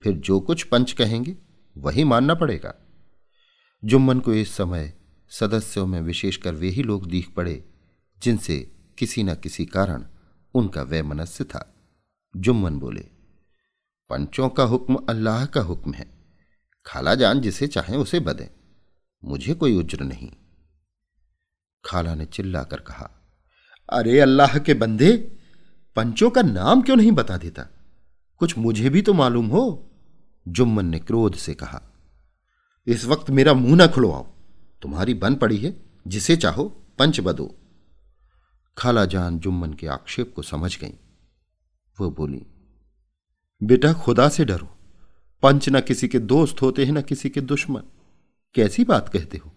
फिर 0.07 0.17
जो 0.17 0.41
कुछ 0.41 0.63
पंच 0.63 0.93
कहेंगे, 0.93 1.37
वही 1.77 2.05
मानना 2.05 2.35
पड़ेगा। 2.35 2.75
जुम्मन 3.85 4.21
को 4.21 4.35
इस 4.35 4.57
समय 4.57 4.93
सदस्यों 5.29 5.87
में 5.87 6.01
विशेषकर 6.01 6.55
वे 6.55 6.69
ही 6.69 6.83
लोग 6.83 7.07
दीख 7.07 7.35
पड़े, 7.35 7.65
जिनसे 8.23 8.77
किसी 8.99 9.23
न 9.23 9.35
किसी 9.35 9.67
कारण 9.67 10.07
उनका 10.55 10.83
वैमनस्य 10.83 11.45
था। 11.45 11.75
जुम्मन 12.37 12.79
बोले, 12.79 13.01
पंचों 14.11 14.49
का 14.49 14.65
हुक्म 14.65 14.95
अल्लाह 14.95 15.47
का 15.47 15.61
हुक्म 15.61 15.93
है। 15.93 16.07
खाला 16.87 17.15
जान 17.15 17.41
जिसे 17.41 17.67
चाहे 17.67 17.97
उसे 17.97 18.21
बदे। 18.21 18.51
मुझे 19.25 19.55
कोई 19.55 19.77
उज्र 19.77 20.01
नहीं। 20.01 20.33
खाला 21.85 22.15
ने 22.15 22.27
चिल्लाकर 22.27 22.81
कहा, 22.81 23.11
अरे 23.93 24.21
अल्लाह 24.21 24.59
के 24.59 24.75
बंदे, 24.75 25.13
पंचों 25.97 26.31
का 26.31 26.43
नाम 26.43 26.83
क्यों 26.83 26.97
नहीं 26.97 27.13
बता 27.13 27.37
देता? 27.37 27.67
कुछ 28.39 28.59
मुझे 28.59 28.91
भी 28.91 29.03
तो 29.03 29.15
मालूम 29.15 29.47
हो। 29.47 29.86
जुम्मन 30.49 30.87
ने 30.87 30.99
क्रोध 30.99 31.35
से 31.35 31.55
कहा, 31.55 31.83
इस 32.87 33.05
वक्त 33.05 33.31
मेरा 33.31 33.55
मुँह 33.55 33.76
ना 33.76 33.87
खुलवाओ। 33.87 34.26
तुम्हारी 34.83 35.15
बन 35.15 35.35
पड़ी 35.35 35.57
है, 35.57 35.76
जिसे 36.07 36.37
चाहो 36.37 36.65
पंच 36.99 37.21
बदो। 37.21 37.55
खाला 38.79 39.05
जान 39.05 39.38
जुम्मन 39.38 39.73
के 39.73 39.87
आक्षेप 39.87 40.33
को 40.37 40.43
समझ 40.43 40.79
गई। 40.81 40.95
वो 41.99 42.11
बोली, 42.11 42.43
बेटा, 43.62 43.93
खुदा 43.93 44.29
से 44.29 44.45
डरो। 44.45 44.69
पंच 45.43 45.69
न 45.69 45.81
किसी 45.81 46.09
के 46.09 46.19
दोस्त 46.19 46.62
होते 46.62 46.85
हैं, 46.85 46.93
न 46.93 47.03
किसी 47.03 47.31
के 47.31 47.41
दुश्मन। 47.41 47.83
कैसी 48.55 48.85
बात 48.85 49.09
कहते 49.09 49.38
हो? 49.38 49.53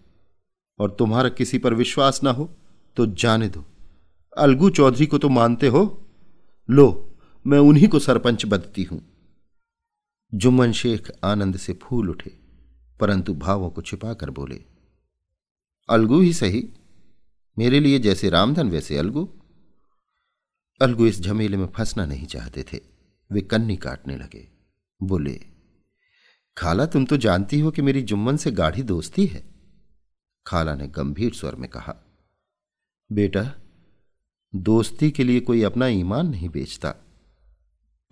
और 0.78 0.90
तुम्हारा 0.90 1.28
किसी 1.28 1.58
पर 1.58 1.74
विश्वास 1.74 2.22
ना 2.22 2.30
हो 2.30 2.48
तो 2.96 3.06
जाने 3.06 3.48
दो। 3.48 3.64
अलगू 4.38 4.70
चौधरी 4.70 5.06
को 5.06 5.18
तो 5.18 5.28
मानते 5.28 5.68
हो? 5.68 5.82
लो, 6.70 7.16
मैं 7.46 7.58
उन्हीं 7.58 7.88
को 7.88 7.98
सरपंच 7.98 8.46
बदती 8.46 8.82
हूँ। 8.82 9.02
जुम्मन 10.32 10.72
शेख 10.72 11.10
आनंद 11.24 11.56
से 11.56 11.72
फूल 11.72 12.10
उठे, 12.10 12.30
परंतु 13.00 13.34
भावों 13.34 13.70
को 13.70 13.82
छिपाकर 13.82 14.30
बोले, 14.30 14.60
अलगू 15.88 16.20
ही 16.20 16.32
सही, 16.32 16.68
मेरे 17.56 17.80
लिए 17.80 17.98
जैसे 17.98 18.30
रामधन 18.30 18.70
वैसे 18.70 18.98
अलगू। 18.98 19.28
अलगू 20.80 21.06
इस 21.06 21.20
झमेले 21.20 21.56
में 21.56 21.66
फंसना 21.66 22.04
नहीं 22.06 22.26
चाहते 22.26 22.62
थे, 22.62 22.80
वे 23.30 23.40
कन्नी 23.40 23.76
काटने 23.76 24.16
लगे, 24.16 24.46
बोले, 25.00 25.40
खाला 26.56 26.86
तुम 26.86 27.04
तो 27.04 27.16
जानती 27.16 27.60
हो 27.60 27.70
कि 27.70 27.82
मेरी 27.82 28.02
जुम्मन 28.02 28.36
से 28.36 28.50
गाढ़ी 28.50 28.82
दोस्ती 28.82 29.26
है। 29.26 29.42
खाला 30.46 30.74
ने 30.74 30.86
गंभीर 30.88 31.32
स्वर 31.32 31.54
में 31.54 31.68
कहा, 31.70 31.94
बेटा, 33.10 33.42
दोस्ती 34.54 35.10
के 35.10 35.24
लिए 35.24 35.40
कोई 35.40 35.62
अपना 35.62 35.86
ईमान 35.88 36.28
नहीं 36.28 36.48
बेचता, 36.48 36.94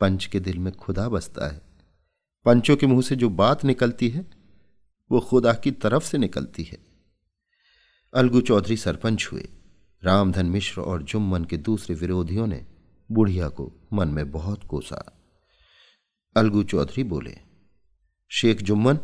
पंच 0.00 0.26
के 0.26 0.40
दिल 0.40 0.58
में 0.58 0.72
खुदा 0.72 1.08
बसता 1.08 1.46
है। 1.46 1.67
पंचों 2.45 2.76
के 2.76 2.87
मुँह 2.87 3.02
से 3.02 3.16
जो 3.16 3.30
बात 3.30 3.64
निकलती 3.64 4.09
है, 4.09 4.26
वो 5.11 5.21
खुदा 5.21 5.52
की 5.52 5.71
तरफ़ 5.71 6.04
से 6.04 6.18
निकलती 6.18 6.62
है। 6.62 6.78
अलगू 8.14 8.40
चौधरी 8.40 8.76
सरपंच 8.76 9.28
हुए। 9.33 9.49
रामधन 10.04 10.47
मिश्र 10.47 10.80
और 10.80 11.02
जुम्मन 11.02 11.45
के 11.45 11.57
दूसरे 11.57 11.97
विरोधियों 11.97 12.47
ने 12.47 12.66
बुढ़िया 13.12 13.49
को 13.49 13.73
मन 13.92 14.09
में 14.09 14.30
बहुत 14.30 14.64
कोसा। 14.64 15.21
अलगू 16.37 16.62
चौधरी 16.62 17.04
बोले, 17.04 17.37
शेख 18.28 18.62
जुम्मन, 18.62 18.99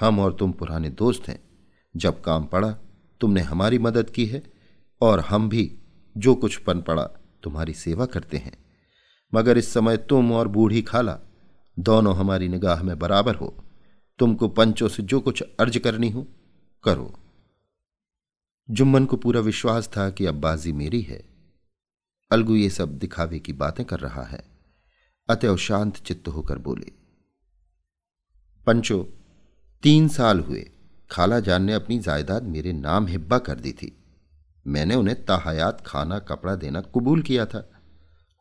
हम 0.00 0.20
और 0.20 0.32
तुम 0.34 0.52
पुराने 0.52 0.90
दोस्त 0.90 1.28
हैं। 1.28 1.48
जब 1.96 2.20
काम 2.20 2.44
पड़ा, 2.44 2.70
तुमने 3.20 3.40
हमारी 3.40 3.78
मदद 3.78 4.10
की 4.10 4.26
है 4.26 4.42
और 5.00 5.20
हम 5.20 5.48
भी 5.48 5.78
जो 6.16 6.34
कुछ 6.34 6.56
पन 6.56 6.80
पड़ा, 6.80 7.02
तुम्हारी 7.42 7.72
सेवा 7.72 8.06
करते 8.06 8.36
हैं। 8.36 8.64
मगर 9.34 9.58
इस 9.58 9.72
समय 9.72 9.96
तुम 9.96 10.32
और 10.32 10.48
बूढ़ी 10.48 10.82
खाला 10.82 11.18
दोनों 11.78 12.16
हमारी 12.16 12.48
निगाह 12.48 12.82
में 12.82 12.98
बराबर 12.98 13.34
हो। 13.34 13.64
तुमको 14.18 14.48
पंचों 14.48 14.88
से 14.88 15.02
जो 15.02 15.20
कुछ 15.20 15.42
अर्ज़ 15.60 15.78
करनी 15.78 16.10
हो, 16.10 16.26
करो। 16.84 17.18
जुम्मन 18.70 19.04
को 19.04 19.16
पूरा 19.16 19.40
विश्वास 19.40 19.88
था 19.88 20.10
कि 20.10 20.26
अब 20.26 20.34
बाजी 20.34 20.72
मेरी 20.72 21.02
है। 21.02 21.24
अलगू 22.30 22.54
ये 22.54 22.70
सब 22.70 22.98
दिखावे 22.98 23.38
की 23.38 23.52
बातें 23.52 23.86
कर 23.86 24.00
रहा 24.00 24.22
है। 24.22 24.42
अतएव 25.30 25.56
शांत 25.56 25.96
चित्त 25.96 26.28
होकर 26.28 26.58
बोले, 26.58 26.92
पंचो, 28.66 29.08
तीन 29.82 30.08
साल 30.08 30.40
हुए। 30.40 30.70
खाला 31.10 31.40
जान 31.40 31.62
ने 31.62 31.72
अपनी 31.72 31.98
जायदाद 31.98 32.42
मेरे 32.42 32.72
नाम 32.72 33.06
हिब्बा 33.06 33.38
कर 33.38 33.60
दी 33.60 33.72
थी। 33.72 34.04
मैंने 34.66 34.94
उन्हें 34.94 35.24
ताहयात, 35.24 35.82
खाना, 35.86 36.18
कपड़ा 36.18 36.54
देना 36.54 36.80
कबूल 36.80 37.22
किया 37.22 37.46
था। 37.46 37.70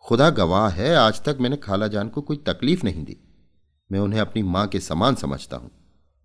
खुदा 0.03 0.29
गवाह 0.29 0.70
है, 0.70 0.96
आज 0.96 1.24
तक 1.24 1.38
मैंने 1.41 1.58
खाला 1.58 1.88
जान 1.88 2.10
को 2.10 2.22
कोई 2.22 2.38
तकलीफ़ 2.38 2.84
नहीं 2.84 3.06
दी। 3.06 3.17
मैं 3.91 4.00
उन्हें 4.00 4.20
अपनी 4.20 4.44
माँ 4.44 4.67
के 4.67 4.79
समान 4.79 5.15
समझता 5.15 5.58
हूँ। 5.58 5.72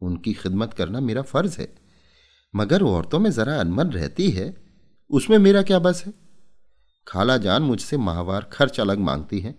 उनकी 0.03 0.33
खिदमत 0.33 0.75
करना 0.75 1.01
मेरा 1.01 1.23
फ़र्ज़ 1.23 1.61
है। 1.61 1.75
मगर 2.55 2.83
औरतों 2.83 3.19
में 3.19 3.31
जरा 3.31 3.61
अनमन 3.61 3.87
रहती 3.87 4.31
है। 4.31 4.57
उसमें 5.11 5.39
मेरा 5.39 5.63
क्या 5.63 5.79
बस 5.79 6.05
है? 6.07 6.13
खाला 7.09 7.37
जान 7.37 7.63
मुझसे 7.63 7.97
माहवार 7.97 8.51
खर्च 8.53 8.81
अलग 8.81 8.99
मांगती 8.99 9.41
है। 9.41 9.55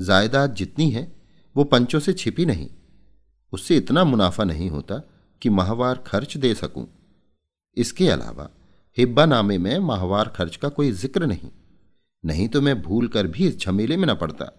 जायदाद 0.00 0.54
जितनी 0.54 0.90
है, 0.90 1.22
वो 1.56 1.64
पंचों 1.64 2.00
से 2.00 2.12
छिपी 2.12 2.46
नहीं। 2.46 2.70
उससे 3.52 3.76
इतना 3.76 4.04
मुनाफा 4.04 4.44
नहीं 4.44 4.70
होता 4.70 4.98
कि 5.42 5.48
माहवार 5.48 6.04
खर्च 6.06 6.36
दे 6.36 6.54
सकूँ। 6.54 6.86
इसके 7.76 8.08
अलावा, 8.08 8.50
हिब्बा 8.98 9.26
नामे 9.26 9.58
में 9.58 9.78
माहवार 9.78 10.28
खर्च 10.28 10.56
का 10.56 10.68
कोई 10.68 10.92
ज़िक्र 10.92 11.26
नहीं। 11.26 11.50
नहीं 12.24 12.48
तो 12.48 12.60
मैं 12.60 12.82
भूल 12.82 13.08
कर 13.08 13.26
भी 13.26 13.46
इस 13.48 13.60
झमेले 13.60 13.96
में 13.96 14.08
न 14.08 14.14
पड़ता। 14.14 14.52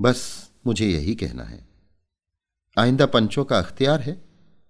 बस 0.00 0.50
मुझे 0.66 0.88
यही 0.88 1.14
कहना 1.14 1.42
है। 1.42 1.69
आइंदा 2.78 3.06
पंचों 3.06 3.44
का 3.44 3.58
अख्तियार 3.58 4.00
है, 4.00 4.24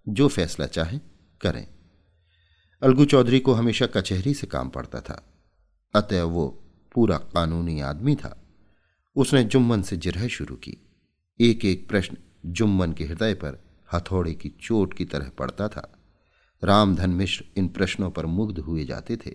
जो 0.08 0.28
फैसला 0.28 0.66
चाहे, 0.66 0.98
करें। 1.40 1.66
अलगू 2.82 3.04
चौधरी 3.04 3.40
को 3.40 3.52
हमेशा 3.52 3.86
कचहरी 3.86 4.34
से 4.34 4.46
काम 4.46 4.68
पड़ता 4.68 5.00
था। 5.00 5.42
अतः 5.94 6.22
वो 6.22 6.48
पूरा 6.94 7.18
कानूनी 7.18 7.80
आदमी 7.80 8.16
था। 8.16 8.42
उसने 9.16 9.44
जुम्मन 9.44 9.82
से 9.82 9.96
जिरह 9.96 10.28
शुरू 10.28 10.56
की। 10.56 10.76
एक 11.40 11.64
एक 11.64 11.88
प्रश्न 11.88 12.16
जुम्मन 12.46 12.92
के 12.92 13.04
हृदय 13.04 13.34
पर 13.34 13.64
हथौड़े 13.92 14.34
की 14.34 14.48
चोट 14.48 14.94
की 14.94 15.04
तरह 15.04 15.28
पड़ता 15.28 15.68
था। 15.68 15.98
रामधन 16.64 17.10
मिश्र 17.10 17.44
इन 17.56 17.68
प्रश्नों 17.68 18.10
पर 18.10 18.26
मुग्ध 18.26 18.58
हुए 18.58 18.84
जाते 18.84 19.16
थे। 19.16 19.34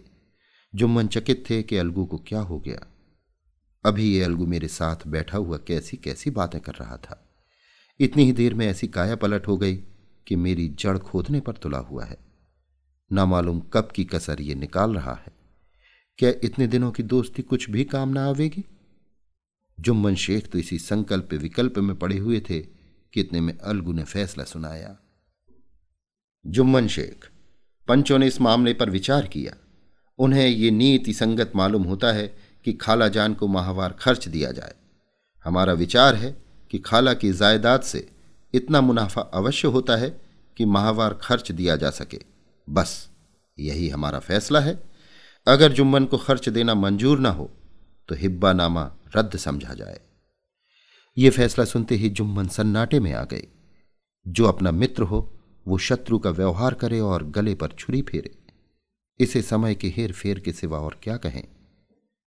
जुम्मन 0.75 1.07
चकित 1.07 1.43
थे 1.49 1.63
कि 1.63 1.77
अलगू 1.77 2.05
को 2.05 2.17
क्या 2.17 2.39
हो 2.39 2.59
गया। 2.59 2.87
अभी 3.85 4.13
ये 4.13 4.23
अलगू 4.23 4.45
मेरे 4.45 4.67
साथ 4.67 4.95
बैठा 5.07 5.37
हुआ 5.37 5.57
कैसी 5.57 5.97
कैसी 5.97 6.29
बातें 6.29 6.61
कर 6.61 6.71
रहा 6.71 6.97
था। 6.97 7.24
इतनी 7.99 8.25
ही 8.25 8.31
देर 8.31 8.53
में 8.53 8.67
ऐसी 8.67 8.87
काया 8.87 9.15
पलट 9.15 9.47
हो 9.47 9.57
गई 9.57 9.75
कि 10.27 10.35
मेरी 10.35 10.69
जड़ 10.69 10.97
खोदने 10.97 11.39
पर 11.39 11.53
तुला 11.53 11.77
हुआ 11.77 12.05
है। 12.05 12.17
ना 13.11 13.25
मालूम 13.25 13.59
कब 13.59 13.89
की 13.95 14.05
कसर 14.05 14.41
ये 14.41 14.55
निकाल 14.55 14.93
रहा 14.93 15.13
है। 15.13 15.31
क्या 16.17 16.31
इतने 16.43 16.67
दिनों 16.67 16.91
की 16.91 17.03
दोस्ती 17.03 17.41
कुछ 17.41 17.69
भी 17.69 17.83
काम 17.83 18.09
ना 18.09 18.25
आवेगी? 18.25 18.63
जुम्मन 19.79 20.15
शेख 20.15 20.47
तो 20.47 20.59
इसी 20.59 20.79
संकल्प 20.79 21.33
विकल्प 21.33 21.77
में 21.77 21.99
पड़े 21.99 22.17
हुए 22.17 22.39
थे 22.39 22.59
कि 23.13 23.21
इतने 23.21 23.41
में 23.41 23.57
अलगू 23.57 23.93
ने 23.93 24.03
फैसला 24.03 24.43
सुनाया। 24.43 24.97
जुम्मन 26.47 26.87
शेख, 26.87 27.29
पंचों 27.87 28.19
ने 28.19 28.27
इस 28.27 28.41
मामले 28.41 28.73
पर 28.73 28.89
विचार 28.89 29.27
किया। 29.27 29.55
उन्हें 30.19 30.47
ये 30.47 30.71
नीति 30.71 31.13
संगत 31.13 31.51
मालूम 31.55 31.83
होता 31.83 32.11
है 32.11 32.37
कि 32.63 32.73
खाला 32.73 33.07
जान 33.07 33.33
को 33.33 33.47
माहवार 33.47 33.91
खर्च 33.91 34.27
दिया 34.27 34.51
जाए। 34.51 34.75
हमारा 35.45 35.73
विचार 35.73 36.15
है 36.15 36.44
कि 36.75 36.79
खाला 36.79 37.13
की 37.13 37.31
जायदाद 37.31 37.81
से 37.81 38.11
इतना 38.53 38.81
मुनाफा 38.81 39.21
अवश्य 39.21 39.67
होता 39.67 39.95
है 39.95 40.21
कि 40.57 40.65
माहवार 40.65 41.13
खर्च 41.13 41.51
दिया 41.51 41.75
जा 41.75 41.89
सके। 41.89 42.19
बस, 42.69 43.09
यही 43.59 43.89
हमारा 43.89 44.19
फैसला 44.19 44.59
है। 44.59 44.83
अगर 45.47 45.71
जुम्मन 45.71 46.05
को 46.05 46.17
खर्च 46.17 46.49
देना 46.49 46.73
मंजूर 46.73 47.19
ना 47.19 47.29
हो 47.29 47.51
तो 48.09 48.15
हिब्बा 48.15 48.53
नामा 48.53 48.91
रद्द 49.15 49.37
समझा 49.37 49.73
जाए। 49.73 49.99
ये 51.17 51.29
फैसला 51.29 51.65
सुनते 51.65 51.95
ही 51.95 52.09
जुम्मन 52.09 52.47
सन्नाटे 52.47 52.99
में 52.99 53.13
आ 53.13 53.23
गए। 53.23 53.47
जो 54.27 54.45
अपना 54.45 54.71
मित्र 54.71 55.03
हो, 55.03 55.39
वो 55.67 55.77
शत्रु 55.77 56.19
का 56.19 56.29
व्यवहार 56.29 56.73
करे 56.73 56.99
और 56.99 57.23
गले 57.23 57.55
पर 57.55 57.67
छुरी 57.67 58.01
फेरे। 58.01 58.35
इसे 59.19 59.41
समय 59.41 59.75
के 59.75 59.93
हेर 59.97 60.11
फेर 60.11 60.39
के 60.39 60.51
सिवा 60.51 60.79
और 60.79 60.99
क्या 61.03 61.17
कहें? 61.17 61.43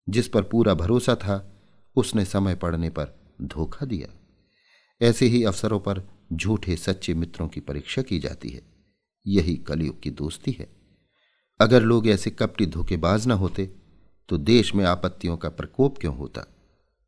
जिस 0.09 0.29
पर 0.29 0.43
पूरा 0.43 0.75
भरोसा 0.75 1.15
था, 1.15 1.53
उसने 1.97 2.25
समय 2.25 2.55
पड़ने 2.55 2.91
पर 2.91 3.35
धोखा 3.43 3.87
दिया। 3.87 4.23
ऐसे 5.01 5.27
ही 5.27 5.43
अवसरों 5.45 5.81
पर 5.81 6.03
झूठे 6.33 6.77
सच्चे 6.77 7.15
मित्रों 7.15 7.49
की 7.49 7.61
परीक्षा 7.61 8.03
की 8.03 8.19
जाती 8.19 8.49
है। 8.49 8.63
यही 9.27 9.57
कलयुग 9.57 10.01
की 10.03 10.11
दोस्ती 10.11 10.53
है। 10.53 10.69
अगर 11.61 11.83
लोग 11.83 12.09
ऐसे 12.09 12.31
कपटी 12.31 12.67
धोखेबाज 12.67 13.27
न 13.27 13.31
होते 13.31 13.71
तो 14.29 14.39
देश 14.39 14.75
में 14.75 14.85
आपत्तियों 14.85 15.37
का 15.37 15.49
प्रकोप 15.49 15.99
क्यों 15.99 16.17
होता? 16.17 16.47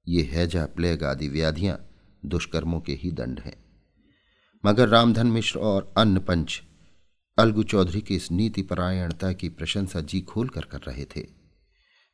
ये 0.08 0.22
हैजा, 0.22 0.66
प्लेग 0.66 1.04
आदि 1.04 1.28
व्याधियाँ 1.28 1.78
दुष्कर्मों 2.26 2.80
के 2.80 2.92
ही 2.92 3.10
दंड 3.10 3.40
हैं। 3.40 3.56
मगर 4.64 4.88
रामधन 4.88 5.26
मिश्र 5.26 5.58
और 5.58 5.92
अन्य 5.96 6.20
पंच 6.20 6.62
अलगू 7.38 7.62
चौधरी 7.62 8.00
की 8.00 8.16
इस 8.16 8.30
नीति 8.32 8.62
परायणता 8.62 9.32
की 9.32 9.48
प्रशंसा 9.48 10.00
जी 10.00 10.20
खोल 10.20 10.48
कर 10.48 10.60
कर 10.60 10.78
रहे 10.78 11.04
थे। 11.04 11.26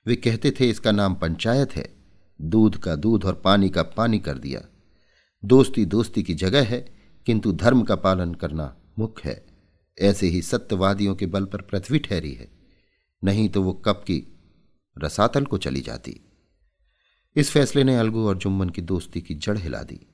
वे 0.06 0.16
कहते 0.16 0.50
थे, 0.50 0.70
इसका 0.70 0.92
नाम 0.92 1.14
पंचायत 1.14 1.76
है। 1.76 1.88
दूध 2.40 2.76
का 2.76 2.96
दूध 2.96 3.24
और 3.24 3.34
पानी 3.34 3.68
का 3.68 3.82
पानी 3.82 4.18
कर 4.18 4.38
दिया। 4.38 4.60
दोस्ती 5.44 5.84
दोस्ती 5.84 6.22
की 6.22 6.34
जगह 6.34 6.64
है, 6.64 6.80
किंतु 7.26 7.52
धर्म 7.52 7.82
का 7.82 7.96
पालन 7.96 8.34
करना 8.34 8.76
मुख्य 8.98 9.28
है। 9.28 9.46
ऐसे 10.00 10.26
ही 10.26 10.42
सत्यवादियों 10.42 11.14
के 11.14 11.26
बल 11.26 11.44
पर 11.44 11.60
पृथ्वी 11.60 11.98
ठहरी 11.98 12.32
है। 12.32 12.48
नहीं 13.24 13.48
तो 13.48 13.62
वो 13.62 13.72
कब 13.72 13.94
की 13.94 14.46
रसातल 14.98 15.44
को 15.44 15.58
चली 15.58 15.80
जाती। 15.80 16.20
इस 17.36 17.50
फैसले 17.50 17.84
ने 17.84 17.96
अलगू 17.96 18.28
और 18.28 18.38
जुम्मन 18.38 18.68
की 18.68 18.82
दोस्ती 18.82 19.20
की 19.20 19.34
जड़ 19.34 19.58
हिला 19.58 19.82
दी। 19.82 20.06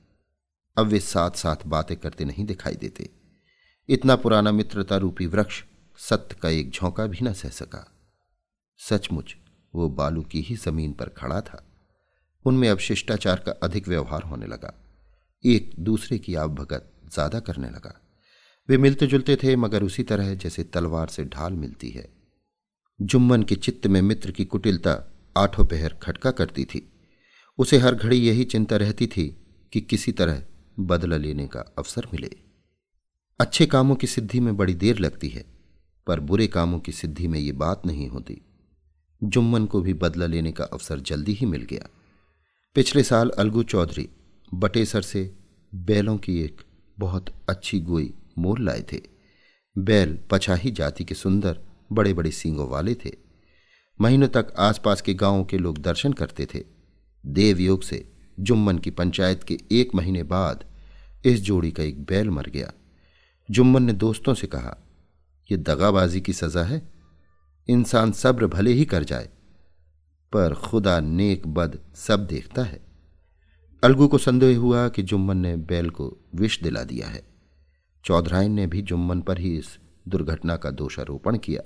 अब 0.77 0.85
वे 0.85 0.99
साथ 0.99 1.31
साथ 1.31 1.55
बातें 1.65 1.97
करते 1.97 2.25
नहीं 2.25 2.45
दिखाई 2.45 2.75
देते। 2.75 3.09
इतना 3.89 4.15
पुराना 4.15 4.51
मित्रता 4.51 4.97
रूपी 4.97 5.25
वृक्ष 5.25 5.63
सत्य 5.97 6.35
का 6.41 6.49
एक 6.49 6.69
झोंका 6.69 7.05
भी 7.05 7.17
न 7.21 7.33
सह 7.33 7.49
सका। 7.49 7.91
सचमुच 8.77 9.35
वो 9.75 9.89
बालू 9.89 10.21
की 10.21 10.41
ही 10.41 10.55
ज़मीन 10.55 10.93
पर 10.93 11.09
खड़ा 11.09 11.41
था। 11.41 11.67
उनमें 12.45 12.69
अब 12.69 12.77
शिष्टाचार 12.77 13.39
का 13.39 13.51
अधिक 13.51 13.87
व्यवहार 13.87 14.23
होने 14.23 14.47
लगा। 14.47 14.80
एक 15.43 15.71
दूसरे 15.79 16.17
की 16.19 16.35
आवभगत 16.35 16.91
ज़्यादा 17.13 17.39
करने 17.39 17.69
लगा। 17.69 17.93
वे 18.69 18.77
मिलते 18.77 19.07
जुलते 19.07 19.35
थे, 19.35 19.55
मगर 19.55 19.83
उसी 19.83 20.03
तरह 20.03 20.33
जैसे 20.35 20.63
तलवार 20.63 21.07
से 21.07 21.25
ढाल 21.25 21.53
मिलती 21.53 21.89
है। 21.89 22.07
जुम्मन 23.01 23.43
के 23.43 23.55
चित्त 23.55 23.87
में 23.87 24.01
मित्र 24.01 24.31
की 24.31 24.45
कुटिलता 24.45 24.93
आठों 25.37 25.65
पहर 25.65 25.93
खटका 25.93 26.31
करती 26.31 26.65
थी। 26.65 26.91
उसे 27.59 27.77
हर 27.77 27.95
घड़ी 27.95 28.17
यही 28.17 28.43
चिंता 28.43 28.77
रहती 28.77 29.07
थी 29.07 29.27
कि 29.73 29.81
किसी 29.81 30.11
तरह 30.11 30.43
बदला 30.79 31.17
लेने 31.17 31.47
का 31.47 31.59
अवसर 31.77 32.07
मिले। 32.13 32.29
अच्छे 33.39 33.65
कामों 33.65 33.95
की 33.95 34.07
सिद्धि 34.07 34.39
में 34.39 34.55
बड़ी 34.57 34.73
देर 34.73 34.99
लगती 34.99 35.29
है, 35.29 35.45
पर 36.07 36.19
बुरे 36.19 36.47
कामों 36.47 36.79
की 36.79 36.91
सिद्धि 36.91 37.27
में 37.27 37.39
ये 37.39 37.51
बात 37.51 37.85
नहीं 37.85 38.07
होती। 38.07 38.41
जुम्मन 39.23 39.65
को 39.65 39.81
भी 39.81 39.93
बदला 39.93 40.25
लेने 40.25 40.51
का 40.51 40.63
अवसर 40.63 40.99
जल्दी 40.99 41.33
ही 41.33 41.45
मिल 41.45 41.61
गया। 41.61 41.87
पिछले 42.75 43.03
साल 43.03 43.29
अलगू 43.29 43.63
चौधरी 43.63 44.09
बटेसर 44.53 45.01
से 45.01 45.33
बैलों 45.73 46.17
की 46.17 46.41
एक 46.41 46.61
बहुत 46.97 47.25
अच्छी 47.49 47.79
गोई 47.79 48.13
मोल 48.37 48.63
लाए 48.65 48.81
थे। 48.93 49.01
बैल 49.75 50.17
पछाही 50.31 50.71
जाति 50.71 51.03
के 51.03 51.15
सुंदर 51.15 51.59
बड़े 51.91 52.13
बड़े 52.13 52.31
सींगों 52.31 52.69
वाले 52.69 52.95
थे। 52.95 53.11
महीनों 53.99 54.27
तक 54.27 54.53
आसपास 54.59 55.01
के 55.01 55.13
गाँवों 55.13 55.43
के 55.43 55.57
लोग 55.57 55.77
दर्शन 55.77 56.13
करते 56.13 56.45
थे। 56.45 56.63
देवयोग 57.25 57.83
से 57.83 58.05
जुम्मन 58.39 58.77
की 58.77 58.89
पंचायत 58.89 59.43
के 59.43 59.57
एक 59.71 59.95
महीने 59.95 60.23
बाद 60.23 60.65
इस 61.25 61.41
जोड़ी 61.41 61.71
का 61.71 61.83
एक 61.83 62.03
बैल 62.05 62.29
मर 62.29 62.49
गया। 62.49 62.71
जुम्मन 63.49 63.83
ने 63.83 63.93
दोस्तों 63.93 64.33
से 64.33 64.47
कहा 64.47 64.77
यह 65.49 65.57
दगाबाजी 65.57 66.21
की 66.21 66.33
सजा 66.33 66.63
है। 66.63 66.81
इंसान 67.67 68.11
सब्र 68.11 68.47
भले 68.47 68.71
ही 68.71 68.85
कर 68.85 69.03
जाए, 69.03 69.29
पर 70.33 70.53
खुदा 70.53 70.99
नेक 70.99 71.47
बद 71.47 71.79
सब 71.95 72.25
देखता 72.27 72.63
है। 72.63 72.90
अलगू 73.83 74.07
को 74.07 74.17
संदेह 74.17 74.57
हुआ 74.57 74.89
कि 74.89 75.03
जुम्मन 75.03 75.37
ने 75.37 75.57
बैल 75.57 75.89
को 75.89 76.17
विष 76.35 76.63
दिला 76.63 76.83
दिया 76.83 77.07
है। 77.07 77.23
चौधरायन 78.05 78.51
ने 78.51 78.67
भी 78.67 78.81
जुम्मन 78.81 79.21
पर 79.21 79.39
ही 79.39 79.57
इस 79.57 79.79
दुर्घटना 80.07 80.55
का 80.55 80.71
दोषारोपण 80.71 81.37
किया। 81.37 81.61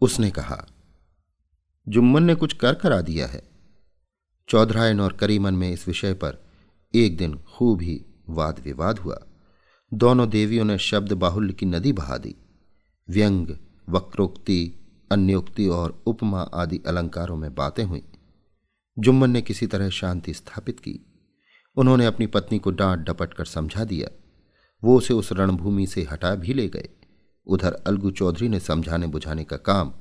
उसने 0.00 0.30
कहा, 0.30 0.66
जुम्मन 1.88 2.22
ने 2.22 2.34
कुछ 2.34 2.52
कर 2.52 2.74
करा 2.74 3.00
दिया 3.00 3.26
है। 3.26 3.42
चौधरायन 4.48 5.00
और 5.00 5.12
करीमन 5.12 5.54
में 5.54 5.72
इस 5.72 5.88
विषय 5.88 6.14
पर 6.14 6.46
एक 6.94 7.16
दिन 7.16 7.34
खूब 7.34 7.82
ही 7.82 8.04
वाद 8.28 8.60
विवाद 8.64 8.98
हुआ। 8.98 9.26
दोनों 9.94 10.28
देवियों 10.28 10.64
ने 10.64 10.78
शब्द 10.78 11.12
बाहुल्य 11.12 11.52
की 11.52 11.66
नदी 11.66 11.92
बहा 11.92 12.18
दी। 12.18 12.36
व्यंग, 13.08 13.48
वक्रोक्ति, 13.88 14.72
अन्योक्ति 15.10 15.66
और 15.66 16.02
उपमा 16.06 16.40
आदि 16.40 16.80
अलंकारों 16.86 17.36
में 17.36 17.54
बातें 17.54 17.84
हुई। 17.84 18.02
जुम्मन 18.98 19.30
ने 19.30 19.42
किसी 19.42 19.66
तरह 19.66 19.88
शांति 19.88 20.34
स्थापित 20.34 20.80
की। 20.80 21.10
उन्होंने 21.76 22.06
अपनी 22.06 22.26
पत्नी 22.26 22.58
को 22.58 22.70
डांट 22.70 23.00
डपट 23.00 23.34
कर 23.34 23.44
समझा 23.44 23.84
दिया। 23.84 24.08
वो 24.84 24.98
उसे 24.98 25.14
उस 25.14 25.32
रणभूमि 25.32 25.86
से 25.86 26.02
हटा 26.02 26.34
भी 26.34 26.54
ले 26.54 26.68
गए। 26.68 26.88
उधर 27.46 27.72
अलगू 27.72 28.10
चौधरी 28.10 28.48
ने 28.48 28.60
समझाने 28.60 29.06
बुझाने 29.06 29.44
का 29.44 29.56
काम 29.56 29.92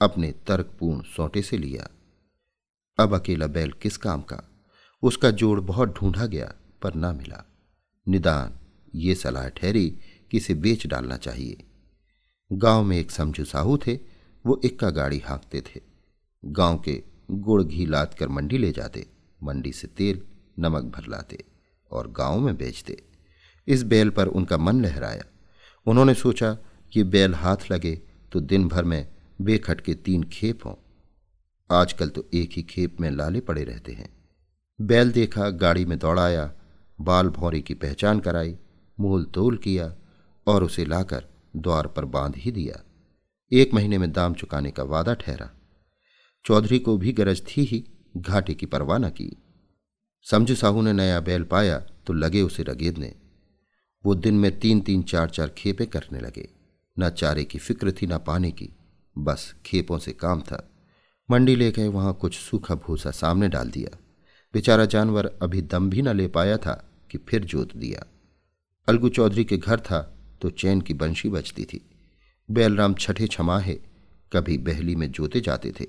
अपने 0.00 0.34
तर्कपूर्ण 0.46 1.02
सौटे 1.02 1.42
से 1.42 1.58
लिया। 1.58 1.88
अब 2.98 3.14
अकेला 3.14 3.46
बैल 3.46 3.72
किस 3.72 3.96
काम 3.96 4.22
का? 4.22 4.42
उसका 5.02 5.30
जोड़ 5.30 5.60
बहुत 5.60 5.98
ढूंढा 5.98 6.26
गया, 6.26 6.54
पर 6.82 6.94
ना 6.94 7.12
मिला। 7.12 7.44
निदान, 8.08 8.58
ये 8.94 9.14
सलाह 9.14 9.48
ठहरी 9.48 9.98
कि 10.30 10.36
इसे 10.36 10.54
बेच 10.54 10.86
डालना 10.86 11.16
चाहिए। 11.16 11.64
गाँव 12.52 12.84
में 12.84 12.98
एक 12.98 13.10
समझू 13.10 13.44
साहू 13.44 13.78
थे, 13.78 13.98
वो 14.46 14.60
इक्का 14.64 14.90
गाड़ी 14.90 15.18
हाँकते 15.18 15.60
थे। 15.60 15.80
गाँव 16.44 16.78
के 16.78 17.02
गुड़ 17.30 17.62
घी 17.62 17.86
लाद 17.86 18.14
कर 18.14 18.28
मंडी 18.28 18.58
ले 18.58 18.72
जाते। 18.72 19.06
मंडी 19.42 19.72
से 19.72 19.86
तेल 19.86 20.22
नमक 20.58 20.84
भर 20.84 21.06
लाते 21.08 21.44
और 21.90 22.10
गाँव 22.10 22.40
में 22.40 22.56
बेचते। 22.56 23.02
इस 23.68 23.82
बैल 23.82 24.10
पर 24.10 24.26
उनका 24.26 24.56
मन 24.56 24.80
लहराया। 24.80 25.24
उन्होंने 25.86 26.14
सोचा 26.14 26.52
कि 26.92 27.02
बैल 27.04 27.34
हाथ 27.34 27.70
लगे 27.72 27.94
तो 28.32 28.40
दिन 28.40 28.68
भर 28.68 28.84
में 28.84 29.06
बेखट 29.40 29.80
के 29.80 29.94
तीन 29.94 30.22
खेप 30.22 30.66
हों। 30.66 30.74
आजकल 31.70 32.08
तो 32.08 32.28
एक 32.34 32.50
ही 32.52 32.62
खेप 32.62 33.00
में 33.00 33.10
लाले 33.10 33.40
पड़े 33.40 33.64
रहते 33.64 33.92
हैं। 33.92 34.08
बैल 34.80 35.12
देखा, 35.12 35.48
गाड़ी 35.50 35.84
में 35.84 35.98
दौड़ाया 35.98 36.52
बाल 37.00 37.28
भौरी 37.28 37.60
की 37.62 37.74
पहचान 37.74 38.20
कराई, 38.20 38.56
मोल 39.00 39.24
तोल 39.24 39.56
किया 39.56 39.94
और 40.46 40.64
उसे 40.64 40.84
लाकर 40.84 41.24
द्वार 41.56 41.86
पर 41.86 42.04
बाँध 42.04 42.36
ही 42.36 42.50
दिया। 42.50 42.82
एक 43.52 43.74
महीने 43.74 43.98
में 43.98 44.12
दाम 44.12 44.34
चुकाने 44.34 44.70
का 44.70 44.82
वादा 44.82 45.14
ठहरा। 45.14 45.50
चौधरी 46.44 46.78
को 46.78 46.96
भी 46.96 47.12
गरज 47.12 47.42
थी 47.48 47.62
ही, 47.62 47.84
घाटे 48.16 48.54
की 48.54 48.66
परवाह 48.66 48.98
न 48.98 49.10
की। 49.10 49.36
समझ 50.26 50.52
साहू 50.52 50.82
ने 50.82 50.92
नया 50.92 51.20
बैल 51.20 51.42
पाया 51.42 51.78
तो 52.06 52.12
लगे 52.12 52.42
उसे 52.42 52.62
रगेदने। 52.62 53.14
वो 54.04 54.14
दिन 54.14 54.34
में 54.34 54.58
तीन 54.58 54.80
तीन 54.80 55.02
चार 55.02 55.30
चार 55.30 55.48
खेपे 55.48 55.86
करने 55.86 56.20
लगे। 56.20 56.48
न 56.98 57.10
चारे 57.10 57.44
की 57.44 57.58
फ़िक्र 57.58 57.92
थी, 57.92 58.06
न 58.06 58.18
पानी 58.18 58.50
की। 58.52 58.68
बस 59.18 59.54
खेपों 59.66 59.98
से 59.98 60.12
काम 60.12 60.40
था। 60.40 60.70
मंडी 61.30 61.56
ले 61.56 61.70
गए, 61.70 61.88
वहाँ 61.88 62.12
कुछ 62.14 62.36
सूखा 62.38 62.74
भूसा 62.74 63.10
सामने 63.10 63.48
डाल 63.48 63.70
दिया। 63.70 63.96
बेचारा 64.54 64.84
जानवर 64.84 65.26
अभी 65.42 65.62
दम 65.62 65.90
भी 65.90 66.02
न 66.02 66.16
ले 66.16 66.28
पाया 66.28 66.56
था 66.56 66.72
कि 67.10 67.18
फिर 67.18 67.44
जोत 67.44 67.76
दिया। 67.76 68.04
अलगू 68.88 69.08
चौधरी 69.08 69.44
के 69.44 69.56
घर 69.56 69.80
था 69.80 70.00
तो 70.40 70.50
चैन 70.50 70.80
की 70.80 70.94
बंशी 70.94 71.28
बजती 71.28 71.64
थी। 71.64 71.80
बैलराम 72.48 72.94
छठे 72.94 73.26
छमाहे, 73.26 73.74
कभी 74.32 74.58
बहली 74.58 74.96
में 74.96 75.10
जोते 75.12 75.40
जाते 75.40 75.72
थे। 75.80 75.86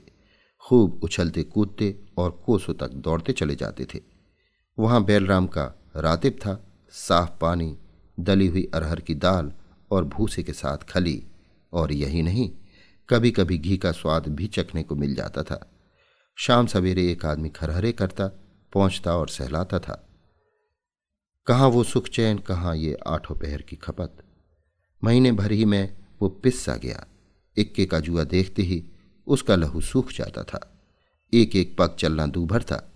खूब 0.64 1.00
उछलते 1.04 1.44
कूदते 1.44 1.96
और 2.18 2.32
कोसों 2.46 2.74
तक 2.74 2.92
दौड़ते 2.94 3.34
चले 3.34 3.56
जाते 3.56 3.86
थे। 3.86 4.00
वहाँ 4.80 5.04
बैलराम 5.04 5.48
का 5.48 5.80
रातिब 5.96 6.34
था, 6.34 6.68
साफ़ 6.92 7.40
पानी 7.42 7.78
दली 8.20 8.48
हुई 8.48 8.72
अरहर 8.74 9.00
की 9.00 9.16
दाल 9.16 9.54
और 9.92 10.06
भूसे 10.06 10.44
के 10.44 10.54
साथ 10.54 10.78
खली। 10.78 11.28
और 11.74 11.92
यही 11.92 12.22
नहीं 12.22 12.52
कभी 13.10 13.32
कभी 13.32 13.58
घी 13.58 13.78
का 13.78 13.92
स्वाद 13.92 14.28
भी 14.28 14.48
चखने 14.48 14.84
को 14.84 14.96
मिल 14.96 15.16
जाता 15.16 15.44
था। 15.44 15.72
शाम 16.36 16.68
सवेरे 16.68 17.12
एक 17.12 17.26
आदमी 17.26 17.50
खरहरे 17.50 17.92
करता, 17.92 18.28
पहुँचता 18.74 19.18
और 19.18 19.30
सहलाता 19.30 19.80
था। 19.80 20.10
कहाँ 21.48 21.68
वो 21.68 21.84
सुख 21.84 22.08
चैन, 22.08 22.38
कहाँ 22.38 22.76
ये 22.76 22.98
आठों 23.08 23.36
पहर 23.36 23.62
की 23.62 23.76
खपत। 23.76 24.18
महीने 25.04 25.32
भर 25.32 25.52
ही 25.52 25.66
में 25.66 25.98
वो 26.22 26.30
पिस 26.30 26.66
सा 26.66 26.76
गया। 26.76 27.06
इक्के 27.58 27.86
का 27.86 28.00
जुआ 28.00 28.24
देखते 28.24 28.62
ही 28.62 28.86
उसका 29.28 29.56
लहू 29.56 29.82
सूख 29.82 30.12
जाता 30.12 30.44
था। 30.44 30.80
एक 31.34 31.56
एक 31.56 31.76
पग 31.80 31.96
चलना 32.00 32.28
दूभर 32.28 32.64
था। 32.64 32.92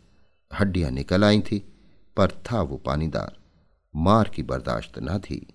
हड्डियाँ 0.60 0.92
निकल 0.92 1.24
आई 1.24 1.42
थी। 1.42 1.70
पर 2.18 2.32
था 2.46 2.62
वो 2.62 2.78
पानीदार। 2.78 3.38
मार 3.96 4.30
की 4.30 4.44
बर्दाश्त 4.44 5.00
न 5.00 5.18
थी। 5.20 5.46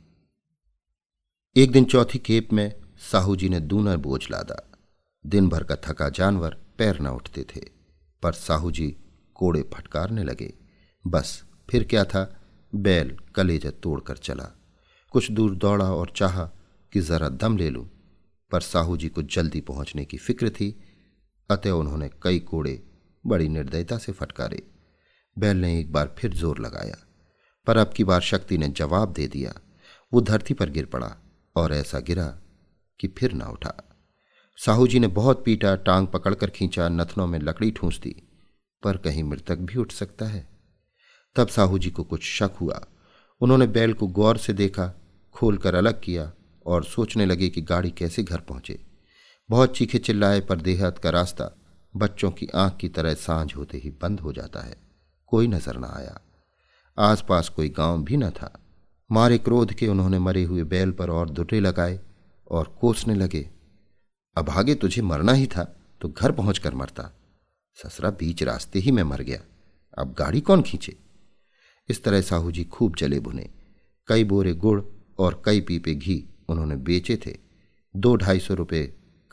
एक 1.57 1.73
दिन 1.73 1.85
चौथी 1.85 2.19
खेप 2.19 2.53
में 2.53 2.73
साहू 3.13 3.37
जी 3.37 3.49
ने 3.49 3.61
दूना 3.61 3.97
बोझ 3.97 4.31
लादा। 4.31 4.65
दिन 5.25 5.49
भर 5.49 5.65
का 5.65 5.77
थका 5.77 6.09
जानवर 6.09 6.57
पैर 6.79 7.01
न 7.01 7.07
उठते 7.07 7.45
थे, 7.45 7.61
पर 8.23 8.33
साहू 8.33 8.71
जी 8.71 8.97
कोड़े 9.35 9.63
फटकारने 9.75 10.25
लगे। 10.25 10.53
बस 11.05 11.43
फिर 11.71 11.85
क्या 11.85 12.05
था? 12.05 12.35
बैल 12.75 13.17
कलेजा 13.35 13.71
तोड़कर 13.71 14.17
चला। 14.17 14.45
कुछ 15.11 15.31
दूर 15.31 15.55
दौड़ा 15.55 15.93
और 15.93 16.13
चाहा 16.17 16.45
कि 16.93 17.01
जरा 17.01 17.29
दम 17.29 17.57
ले 17.57 17.71
लूँ, 17.71 17.89
पर 18.51 18.61
साहू 18.61 18.97
जी 18.97 19.09
को 19.09 19.23
जल्दी 19.23 19.61
पहुँचने 19.61 20.05
की 20.05 20.17
फ़िक्र 20.17 20.51
थी, 20.51 20.71
अतः 21.51 21.71
उन्होंने 21.71 22.11
कई 22.23 22.39
कोड़े 22.39 22.83
बड़ी 23.25 23.49
निर्दयता 23.49 23.99
से 23.99 24.13
फटकारे। 24.13 24.63
बैल 25.39 25.57
ने 25.57 25.79
एक 25.81 25.93
बार 25.93 26.15
फिर 26.19 26.35
ज़ोर 26.35 26.59
लगाया, 26.59 26.97
पर 27.67 27.77
अब 27.77 27.93
की 27.93 28.05
बार 28.05 28.21
शक्ति 28.21 28.59
ने 28.59 28.69
जवाब 28.69 29.13
दे 29.13 29.27
दिया। 29.27 29.53
वो 30.13 30.21
धरती 30.21 30.55
पर 30.55 30.71
गिर 30.71 30.87
पड़ा 30.87 31.17
और 31.57 31.73
ऐसा 31.73 31.99
गिरा 32.01 32.27
कि 33.01 33.09
फिर 33.09 33.33
ना 33.33 33.47
उठा। 33.47 33.75
साहू 34.59 34.87
जी 34.87 34.99
ने 34.99 35.07
बहुत 35.09 35.45
पीटा, 35.45 35.75
टांग 35.77 36.07
पकड़कर 36.07 36.51
खींचा, 36.51 36.89
नथनों 36.89 37.27
में 37.27 37.39
लकड़ी 37.39 37.71
ठूंस 37.71 37.99
दी, 37.99 38.15
पर 38.83 38.97
कहीं 38.97 39.25
मृतक 39.25 39.59
भी 39.59 39.79
उठ 39.79 39.93
सकता 39.93 40.27
है। 40.27 40.47
तब 41.37 41.49
साहू 41.49 41.79
जी 41.79 41.91
को 41.91 42.05
कुछ 42.05 42.23
शक 42.23 42.57
हुआ। 42.61 42.81
उन्होंने 43.41 43.67
बैल 43.67 43.93
को 43.93 44.07
गौर 44.07 44.39
से 44.39 44.53
देखा, 44.53 44.93
खोलकर 45.35 45.75
अलग 45.75 46.01
किया 46.01 46.31
और 46.67 46.85
सोचने 46.85 47.27
लगे 47.27 47.49
कि 47.49 47.63
गाड़ी 47.63 47.91
कैसे 47.91 48.23
घर 48.23 48.41
पहुँचे। 48.41 48.79
बहुत 49.49 49.77
चीखे 49.77 49.99
चिल्लाए, 49.99 50.41
पर 50.41 50.61
देहात 50.61 50.99
का 50.99 51.11
रास्ता 51.11 51.51
बच्चों 51.95 52.31
की 52.31 52.49
आँख 52.55 52.77
की 52.77 52.89
तरह 52.89 53.15
साँझ 53.15 53.55
होते 53.55 53.79
ही 53.79 53.91
बंद 54.03 54.21
हो 54.21 54.33
जाता 54.33 54.61
है। 54.61 54.88
कोई 55.33 55.47
नज़र 55.49 55.77
न 55.77 55.85
आया। 55.87 56.21
आसपास 56.99 57.49
कोई 57.49 57.69
गाँव 57.71 58.03
भी 58.05 58.17
न 58.17 58.31
था। 58.31 58.53
मारे 59.11 59.39
क्रोध 59.39 59.73
के 59.73 59.87
उन्होंने 59.89 60.19
मरे 60.19 60.43
हुए 60.45 60.65
बैल 60.67 60.91
पर 60.93 61.11
और 61.11 61.31
दुटे 61.31 61.61
लगाए 61.61 61.99
और 62.51 62.77
कोसने 62.81 63.15
लगे, 63.15 63.49
अब 64.37 64.51
आगे 64.51 64.75
तुझे 64.75 65.03
मरना 65.03 65.33
ही 65.33 65.47
था 65.47 65.65
तो 66.01 66.09
घर 66.11 66.33
पहुंचकर 66.33 66.75
मरता। 66.75 67.11
ससरा 67.77 68.11
बीच 68.13 68.43
रास्ते 68.43 68.79
ही 68.79 68.91
में 68.91 69.03
मर 69.05 69.23
गया, 69.23 69.41
अब 69.97 70.15
गाड़ी 70.19 70.41
कौन 70.41 70.63
खींचे? 70.63 70.97
इस 71.89 72.03
तरह 72.05 72.21
साहू 72.23 72.51
जी 72.53 72.65
खूब 72.67 72.97
जले 72.97 73.21
भुने 73.21 73.49
कई 74.09 74.25
बोरे 74.25 74.53
गुड़ 74.55 74.81
और 75.19 75.43
कई 75.45 75.61
पीपे 75.61 75.95
घी 75.95 76.23
उन्होंने 76.49 76.77
बेचे 76.79 77.17
थे। 77.17 77.37
दो 77.95 78.15
ढाई 78.17 78.41
सौ 78.41 78.55
रुपये 78.55 78.83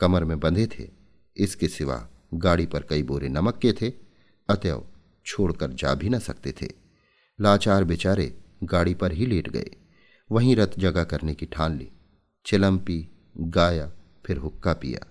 कमर 0.00 0.24
में 0.24 0.38
बंधे 0.40 0.66
थे। 0.68 0.88
इसके 1.36 1.68
सिवा 1.68 2.06
गाड़ी 2.34 2.66
पर 2.66 2.82
कई 2.82 3.02
बोरे 3.02 3.28
नमक 3.28 3.58
के 3.58 3.72
थे। 3.72 3.92
अतएव 4.48 4.84
छोड़कर 5.26 5.72
जा 5.72 5.94
भी 5.94 6.08
न 6.08 6.18
सकते 6.18 6.52
थे। 6.52 6.68
लाचार 7.38 7.84
बेचारे 7.84 8.32
गाड़ी 8.64 8.94
पर 8.94 9.12
ही 9.12 9.26
लेट 9.26 9.48
गए। 9.48 9.70
वहीं 10.30 10.56
रत 10.56 10.78
जगह 10.78 11.04
करने 11.04 11.34
की 11.34 11.46
ठान 11.46 11.76
ली। 11.78 11.90
चिलम 12.46 12.78
पी, 12.78 13.08
गाया, 13.36 13.90
फिर 14.26 14.36
हुक्का 14.36 14.72
पिया। 14.72 15.06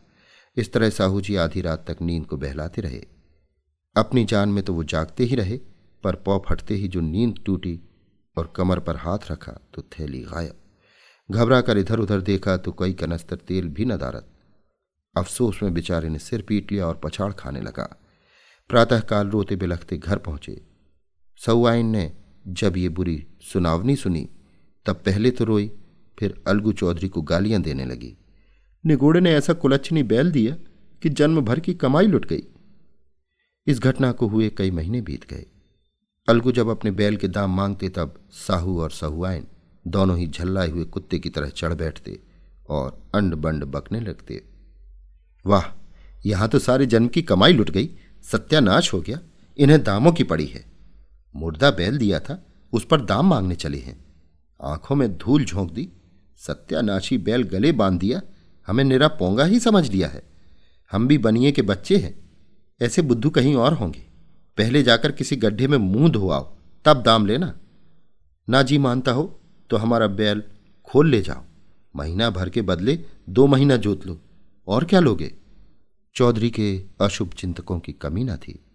इस 0.58 0.72
तरह 0.74 0.90
साहू 0.90 1.22
जी 1.22 1.36
आधी 1.36 1.62
रात 1.62 1.86
तक 1.90 2.02
नींद 2.02 2.26
को 2.26 2.38
बहलाते 2.38 2.82
रहे। 2.82 3.06
अपनी 3.96 4.26
जान 4.26 4.50
में 4.50 4.64
तो 4.64 4.74
वो 4.74 4.84
जागते 4.84 5.24
ही 5.24 5.36
रहे, 5.36 5.58
पर 6.04 6.16
पौ 6.16 6.38
फटते 6.48 6.76
ही 6.76 6.88
जो 6.88 7.02
नींद 7.02 7.40
टूटी 7.46 7.80
और 8.38 8.54
कमर 8.56 8.80
पर 8.80 8.96
हाथ 8.96 9.32
रखा 9.32 9.52
तो 9.74 9.82
थैली 9.92 10.22
गायब। 10.22 10.56
घबरा 11.30 11.62
कर 11.62 11.78
इधर 11.78 12.00
उधर 12.00 12.22
देखा 12.22 12.56
तो 12.58 12.72
कई 12.72 12.94
कनस्तर 12.94 13.36
तेल 13.38 13.68
भी 13.68 13.86
नदारत 13.86 14.28
अफसोस 15.16 15.60
में 15.64 15.74
बेचारे 15.74 16.10
ने 16.10 16.20
सिर 16.20 16.42
पीट 16.42 16.72
लिया 16.72 16.88
और 16.88 17.00
पछाड़ 17.04 17.32
खाने 17.34 17.62
लगा। 17.62 17.88
प्रातःकाल 18.70 19.30
रोते 19.30 19.56
बिलखते 19.56 19.98
घर 19.98 20.18
पहुँचे। 20.18 20.62
सऊआइन 21.46 21.86
ने 21.86 22.12
जब 22.48 22.78
ये 22.78 22.90
बुरी 22.90 23.26
सुनावनी 23.42 23.96
सुनी, 23.96 24.30
तब 24.86 24.96
पहले 24.96 25.32
तो 25.32 25.46
रोई, 25.46 25.72
फिर 26.20 26.44
अलगू 26.48 26.72
चौधरी 26.72 27.10
को 27.10 27.22
गालियाँ 27.22 27.62
देने 27.62 27.86
लगी। 27.86 28.18
निगोड़े 28.86 29.20
ने 29.20 29.34
ऐसा 29.34 29.54
कुलच्छनी 29.54 30.04
बैल 30.04 30.32
दिया 30.32 30.56
कि 31.04 31.10
जन्म 31.10 31.42
भर 31.42 31.60
की 31.60 31.74
कमाई 31.74 32.08
लुट 32.08 32.26
गई। 32.26 32.44
इस 33.68 33.80
घटना 33.80 34.12
को 34.12 34.28
हुए 34.28 34.50
कई 34.50 34.72
महीने 34.72 35.02
बीत 35.02 35.30
गए। 35.30 35.46
अलगू 36.28 36.52
जब 36.52 36.68
अपने 36.68 36.92
बैल 36.92 37.18
के 37.18 37.28
दाम 37.28 37.56
मांगते, 37.56 37.90
तब 37.90 38.28
साहू 38.32 38.82
और 38.82 38.92
सहुआइन 38.92 39.48
दोनों 39.88 40.18
ही 40.18 40.28
झल्लाए 40.28 40.70
हुए 40.70 40.84
कुत्ते 40.84 41.20
की 41.20 41.30
तरह 41.30 41.50
चढ़ 41.50 41.74
बैठते 41.74 42.20
और 42.70 43.12
अंड 43.16 43.36
बंड 43.36 43.64
बकने 43.64 44.00
लगते। 44.00 44.44
वाह, 45.46 45.64
यहाँ 46.26 46.50
तो 46.50 46.60
सारे 46.60 46.86
जन्म 46.86 47.08
की 47.08 47.22
कमाई 47.22 47.54
लुट 47.54 47.70
गई। 47.70 47.90
सत्यानाश 48.32 48.94
हो 48.94 49.02
गया। 49.02 49.20
इन्हें 49.58 49.84
दामों 49.84 50.12
की 50.12 50.24
पड़ी 50.24 50.46
है। 50.46 50.66
मुर्दा 51.36 51.72
बैल 51.72 51.98
दिया 51.98 52.20
था, 52.20 52.46
उस 52.74 52.86
पर 52.86 53.02
दाम 53.02 53.28
मांगने 53.28 53.56
चले 53.56 53.78
हैं। 53.78 54.06
आँखों 54.62 54.96
में 54.96 55.18
धूल 55.18 55.46
झोंक 55.46 55.72
दी, 55.72 55.90
सत्यानाशी 56.38 57.18
बैल 57.18 57.44
गले 57.44 57.72
बाँध 57.72 58.00
दिया, 58.00 58.22
हमें 58.68 58.84
निरा 58.84 59.08
पोंगा 59.08 59.46
ही 59.46 59.60
समझ 59.60 59.90
लिया 59.92 60.08
है। 60.08 60.24
हम 60.92 61.08
भी 61.08 61.18
बनिए 61.18 61.52
के 61.52 61.62
बच्चे 61.62 61.98
हैं, 61.98 62.30
ऐसे 62.82 63.02
बुद्धू 63.02 63.30
कहीं 63.30 63.56
और 63.56 63.74
होंगे। 63.74 64.06
पहले 64.58 64.84
जाकर 64.84 65.12
किसी 65.12 65.36
गड्ढे 65.36 65.68
में 65.68 65.78
मुँह 65.78 66.12
धोआओ, 66.12 66.58
तब 66.86 67.04
दाम 67.04 67.26
लेना। 67.26 67.60
ना 68.50 68.62
जी 68.62 68.78
मानता 68.78 69.12
हो 69.12 69.40
तो 69.70 69.78
हमारा 69.78 70.08
बैल 70.08 70.44
खोल 70.84 71.10
ले 71.10 71.22
जाओ। 71.22 71.44
महीना 71.96 72.30
भर 72.30 72.50
के 72.50 72.62
बदले 72.62 73.00
दो 73.30 73.48
महीना 73.48 73.78
जोत 73.78 74.06
लो। 74.08 74.20
और 74.68 74.84
क्या 74.84 75.00
लोगे? 75.00 75.34
चौधरी 76.18 76.50
के 76.50 76.84
अशुभ 77.02 77.34
चिंतकों 77.34 77.80
की 77.80 77.94
कमी 77.94 78.24
न 78.24 78.38
थी। 78.38 78.66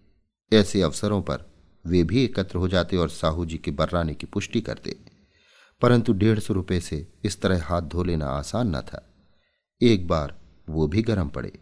ऐसे 0.52 0.82
अवसरों 0.82 1.22
पर 1.22 1.44
वे 1.86 2.04
भी 2.04 2.24
एकत्र 2.24 2.58
हो 2.58 2.68
जाते 2.68 2.96
और 2.96 3.08
साहू 3.08 3.46
जी 3.46 3.58
के 3.58 3.70
बर्राने 3.70 4.14
की 4.14 4.26
पुष्टि 4.26 4.60
करते। 4.60 4.98
परंतु 5.80 6.12
डेढ़ 6.12 6.38
सौ 6.38 6.54
रुपये 6.54 6.80
से 6.80 7.12
इस 7.24 7.40
तरह 7.42 7.64
हाथ 7.64 7.82
धो 7.82 8.04
लेना 8.04 8.26
आसान 8.26 8.76
न 8.76 8.80
था। 8.80 9.14
एक 9.82 10.08
बार 10.08 10.40
वो 10.68 10.86
भी 10.86 11.02
गर्म 11.02 11.28
पड़े। 11.28 11.58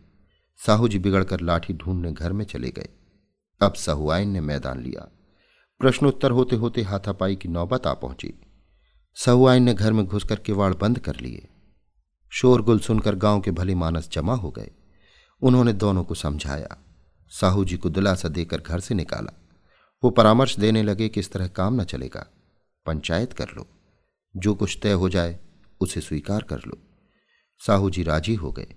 साहू 0.66 0.88
जी 0.88 0.98
बिगड़कर 0.98 1.40
लाठी 1.40 1.72
ढूँढने 1.72 2.12
घर 2.12 2.32
में 2.32 2.44
चले 2.44 2.70
गए। 2.70 2.88
अब 3.62 3.74
सहुआइन 3.74 4.28
ने 4.28 4.40
मैदान 4.40 4.82
लिया। 4.82 5.08
प्रश्नोत्तर 5.80 6.30
होते 6.30 6.56
होते 6.56 6.82
हाथापाई 6.82 7.36
की 7.36 7.48
नौबत 7.48 7.86
आ 7.86 7.94
पहुँची। 7.94 8.40
सहुआइन 9.14 9.62
ने 9.62 9.74
घर 9.74 9.92
में 9.92 10.06
घुसकर 10.06 10.36
किवाड़ 10.36 10.74
बंद 10.74 10.98
कर 10.98 11.20
लिए। 11.20 11.48
शोरगुल 12.30 12.78
सुनकर 12.78 13.14
गाँव 13.14 13.40
के 13.40 13.50
भले 13.50 13.74
मानस 13.74 14.08
जमा 14.12 14.34
हो 14.34 14.50
गए। 14.50 14.70
उन्होंने 15.42 15.72
दोनों 15.72 16.04
को 16.04 16.14
समझाया। 16.14 16.76
साहू 17.28 17.64
जी 17.64 17.76
को 17.76 17.90
दिलासा 17.90 18.28
देकर 18.28 18.60
घर 18.60 18.80
से 18.80 18.94
निकाला। 18.94 19.34
वो 20.04 20.10
परामर्श 20.10 20.58
देने 20.58 20.82
लगे 20.82 21.08
कि 21.08 21.20
इस 21.20 21.32
तरह 21.32 21.48
काम 21.48 21.80
न 21.80 21.84
चलेगा। 21.84 22.26
पंचायत 22.86 23.32
कर 23.32 23.46
लो। 23.56 23.68
जो 24.36 24.54
कुछ 24.54 24.78
तय 24.82 24.92
हो 24.92 25.08
जाए, 25.08 25.38
उसे 25.80 26.00
स्वीकार 26.00 26.42
कर 26.42 26.58
लो। 26.58 26.78
साहू 27.66 27.90
जी 27.90 28.02
राज़ी 28.02 28.34
हो 28.34 28.52
गए। 28.52 28.74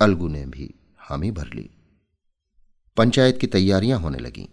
अलगू 0.00 0.28
ने 0.28 0.46
भी 0.46 0.74
हामी 0.98 1.30
भर 1.30 1.46
ली। 1.54 1.70
पंचायत 2.96 3.38
की 3.38 3.46
तैयारियाँ 3.46 4.00
होने 4.00 4.18
लगीं। 4.18 4.46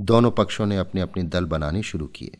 दोनों 0.00 0.30
पक्षों 0.30 0.66
ने 0.66 0.76
अपने 0.76 1.00
अपने 1.00 1.22
दल 1.22 1.44
बनाने 1.44 1.82
शुरू 1.82 2.06
किए। 2.06 2.38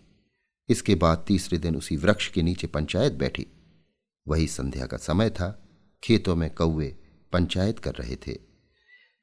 इसके 0.68 0.94
बाद 0.94 1.24
तीसरे 1.28 1.58
दिन 1.58 1.76
उसी 1.76 1.96
वृक्ष 1.96 2.28
के 2.28 2.42
नीचे 2.42 2.66
पंचायत 2.66 3.12
बैठी। 3.12 3.46
वही 4.28 4.46
संध्या 4.46 4.86
का 4.86 4.96
समय 4.96 5.30
था। 5.30 5.62
खेतों 6.04 6.36
में 6.36 6.54
कौवे 6.54 7.05
पंचायत 7.32 7.78
कर 7.78 7.94
रहे 7.94 8.16
थे। 8.16 8.38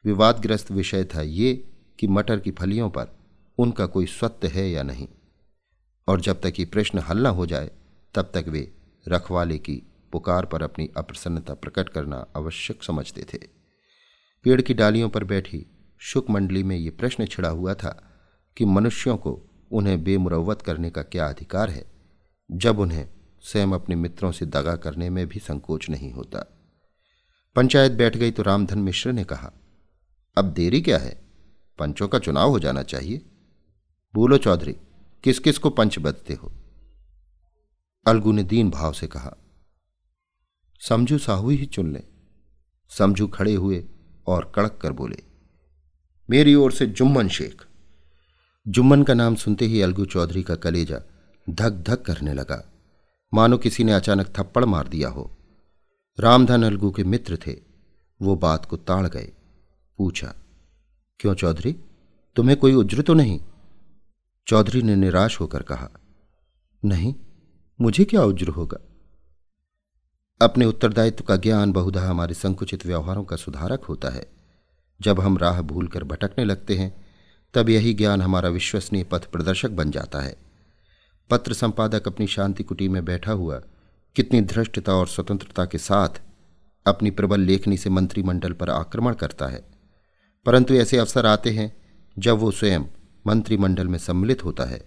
विवादग्रस्त 0.05 0.71
विषय 0.71 1.05
था 1.05 1.21
ये 1.21 1.69
कि 1.99 2.07
मटर 2.07 2.39
की 2.39 2.51
फलियों 2.51 2.89
पर 2.89 3.17
उनका 3.57 3.85
कोई 3.85 4.05
स्वत्व 4.05 4.47
है 4.47 4.69
या 4.69 4.83
नहीं। 4.83 5.07
और 6.07 6.21
जब 6.21 6.41
तक 6.41 6.53
ये 6.59 6.65
प्रश्न 6.65 6.99
हल 6.99 7.23
न 7.23 7.25
हो 7.25 7.45
जाए, 7.45 7.71
तब 8.13 8.31
तक 8.33 8.45
वे 8.47 8.73
रखवाले 9.07 9.57
की 9.57 9.81
पुकार 10.11 10.45
पर 10.45 10.63
अपनी 10.63 10.89
अप्रसन्नता 10.97 11.53
प्रकट 11.53 11.89
करना 11.89 12.25
आवश्यक 12.37 12.83
समझते 12.83 13.25
थे। 13.33 13.37
पेड़ 14.43 14.61
की 14.61 14.73
डालियों 14.73 15.09
पर 15.09 15.23
बैठी 15.23 15.65
शुक 15.99 16.29
मंडली 16.29 16.63
में 16.63 16.77
ये 16.77 16.89
प्रश्न 16.89 17.25
छिड़ा 17.25 17.49
हुआ 17.49 17.73
था 17.73 18.09
कि 18.57 18.65
मनुष्यों 18.65 19.17
को 19.17 19.41
उन्हें 19.71 20.03
बेमुरवत 20.03 20.61
करने 20.61 20.89
का 20.89 21.03
क्या 21.03 21.27
अधिकार 21.27 21.69
है, 21.69 21.91
जब 22.51 22.79
उन्हें 22.79 23.09
स्वयं 23.41 23.67
अपने 23.67 23.95
मित्रों 23.95 24.31
से 24.31 24.45
दगा 24.45 24.75
करने 24.75 25.09
में 25.09 25.27
भी 25.27 25.39
संकोच 25.39 25.89
नहीं 25.89 26.11
होता। 26.11 26.52
पंचायत 27.55 27.91
बैठ 27.91 28.17
गई 28.17 28.31
तो 28.31 28.43
रामधन 28.43 28.79
मिश्र 28.79 29.11
ने 29.11 29.23
कहा, 29.23 29.51
अब 30.37 30.45
देरी 30.53 30.81
क्या 30.81 30.97
है? 30.97 31.11
पंचों 31.79 32.07
का 32.07 32.19
चुनाव 32.19 32.49
हो 32.49 32.59
जाना 32.59 32.83
चाहिए। 32.83 33.21
बोलो 34.13 34.37
चौधरी 34.37 34.75
किस 35.23 35.39
किस 35.39 35.57
को 35.57 35.69
पंच 35.69 35.97
बदते 35.99 36.33
हो? 36.33 36.51
अलगू 38.05 38.31
ने 38.31 38.43
दीन 38.43 38.69
भाव 38.69 38.93
से 38.93 39.07
कहा, 39.07 39.35
समझू 40.81 41.17
साहू 41.17 41.49
ही 41.49 41.65
चुन 41.65 41.91
ले। 41.93 42.03
समझू 42.91 43.27
खड़े 43.27 43.53
हुए 43.53 43.83
और 44.27 44.51
कड़क 44.55 44.79
कर 44.81 44.91
बोले, 44.91 45.21
मेरी 46.29 46.55
ओर 46.55 46.71
से 46.71 46.85
जुम्मन 46.87 47.27
शेख। 47.27 47.61
जुम्मन 48.65 49.03
का 49.03 49.13
नाम 49.13 49.35
सुनते 49.35 49.65
ही 49.65 49.81
अलगू 49.81 50.05
चौधरी 50.05 50.43
का 50.43 50.55
कलेजा 50.55 50.99
धक 51.47 51.83
धक 51.87 52.01
करने 52.01 52.33
लगा। 52.33 52.63
मानो 53.33 53.57
किसी 53.57 53.83
ने 53.83 53.93
अचानक 53.93 54.33
थप्पड़ 54.37 54.65
मार 54.65 54.87
दिया 54.87 55.09
हो। 55.09 55.29
रामधन 56.19 56.63
अलगू 56.63 56.91
के 56.91 57.03
मित्र 57.03 57.37
थे। 57.47 57.55
वो 58.21 58.35
बात 58.35 58.65
को 58.65 58.77
ताड़ 58.77 59.07
गए। 59.07 59.31
पूछा, 59.97 60.35
क्यों 61.19 61.35
चौधरी? 61.35 61.75
तुम्हें 62.35 62.57
कोई 62.57 62.73
उज्र 62.73 63.01
तो 63.01 63.13
नहीं? 63.13 63.39
चौधरी 64.47 64.81
ने 64.81 64.95
निराश 64.95 65.39
होकर 65.39 65.63
कहा, 65.63 65.89
नहीं, 66.85 67.15
मुझे 67.81 68.05
क्या 68.05 68.23
उज्र 68.23 68.47
होगा? 68.47 68.77
अपने 70.41 70.65
उत्तरदायित्व 70.65 71.23
का 71.23 71.35
ज्ञान 71.35 71.71
बहुधा 71.71 72.09
हमारे 72.09 72.33
संकुचित 72.33 72.85
व्यवहारों 72.85 73.23
का 73.23 73.35
सुधारक 73.35 73.83
होता 73.83 74.09
है। 74.09 74.27
जब 75.01 75.19
हम 75.19 75.37
राह 75.37 75.61
भूलकर 75.61 76.03
भटकने 76.03 76.45
लगते 76.45 76.75
हैं, 76.75 77.05
तब 77.53 77.69
यही 77.69 77.93
ज्ञान 77.93 78.21
हमारा 78.21 78.49
विश्वसनीय 78.49 79.03
पथ 79.03 79.25
प्रदर्शक 79.25 79.69
बन 79.69 79.91
जाता 79.91 80.19
है। 80.19 80.37
पत्र 81.29 81.53
संपादक 81.53 82.07
अपनी 82.07 82.27
शांति 82.27 82.63
कुटी 82.63 82.87
में 82.87 83.05
बैठा 83.05 83.31
हुआ 83.31 83.61
कितनी 84.15 84.41
धृष्टता 84.41 84.93
और 84.93 85.07
स्वतंत्रता 85.07 85.65
के 85.65 85.77
साथ 85.77 86.09
अपनी 86.87 87.11
प्रबल 87.11 87.39
लेखनी 87.39 87.77
से 87.77 87.89
मंत्रिमंडल 87.89 88.53
पर 88.53 88.69
आक्रमण 88.69 89.13
करता 89.13 89.47
है। 89.47 89.65
परंतु 90.45 90.73
ऐसे 90.73 90.97
अवसर 90.97 91.25
आते 91.25 91.49
हैं 91.49 91.81
जब 92.19 92.37
वो 92.37 92.51
स्वयं 92.51 92.81
मंत्रिमंडल 93.27 93.87
में 93.87 93.97
सम्मिलित 93.97 94.43
होता 94.43 94.63
है। 94.63 94.85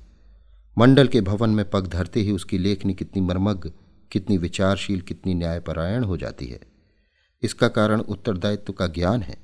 मंडल 0.78 1.08
के 1.08 1.20
भवन 1.20 1.50
में 1.50 1.70
पग 1.70 1.86
धरते 1.86 2.20
ही 2.20 2.32
उसकी 2.32 2.58
लेखनी 2.58 2.94
कितनी 2.94 3.22
मर्मज्ञ, 3.22 3.70
कितनी 4.12 4.38
विचारशील, 4.38 5.00
कितनी 5.00 5.34
न्यायपरायण 5.34 6.04
हो 6.04 6.16
जाती 6.16 6.46
है। 6.46 6.60
इसका 7.42 7.68
कारण 7.68 8.00
उत्तरदायित्व 8.00 8.72
का 8.72 8.86
ज्ञान 8.86 9.22
है। 9.22 9.36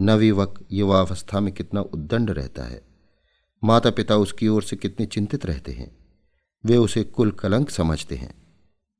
नवयुवक 0.00 0.66
युवावस्था 0.72 1.40
में 1.40 1.54
कितना 1.54 1.80
उद्दंड 1.80 2.30
रहता 2.30 2.64
है। 2.64 2.82
माता 3.64 3.90
पिता 3.90 4.16
उसकी 4.16 4.48
ओर 4.48 4.62
से 4.62 4.76
कितने 4.76 5.06
चिंतित 5.06 5.46
रहते 5.46 5.72
हैं। 5.72 5.96
वे 6.64 6.76
उसे 6.76 7.04
कुल 7.04 7.30
कलंक 7.30 7.70
समझते 7.70 8.14
हैं। 8.16 8.43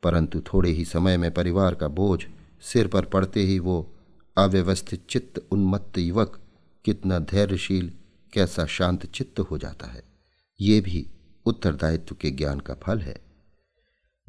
परंतु 0.05 0.41
थोड़े 0.53 0.71
ही 0.71 0.85
समय 0.85 1.17
में 1.17 1.31
परिवार 1.35 1.75
का 1.75 1.89
बोझ 1.89 2.21
सिर 2.63 2.87
पर 2.87 3.05
पड़ते 3.05 3.41
ही 3.41 3.59
वो 3.59 3.77
अव्यवस्थित 4.37 5.07
चित्त 5.11 5.43
उन्मत्त 5.53 5.99
युवक 5.99 6.41
कितना 6.85 7.19
धैर्यशील, 7.19 7.91
कैसा 8.33 8.67
शांत 8.67 9.07
चित्त 9.07 9.41
हो 9.41 9.59
जाता 9.59 9.87
है। 9.87 10.03
ये 10.61 10.81
भी 10.81 11.07
उत्तरदायित्व 11.47 12.15
के 12.15 12.31
ज्ञान 12.31 12.61
का 12.61 12.75
फल 12.75 12.99
है। 12.99 13.17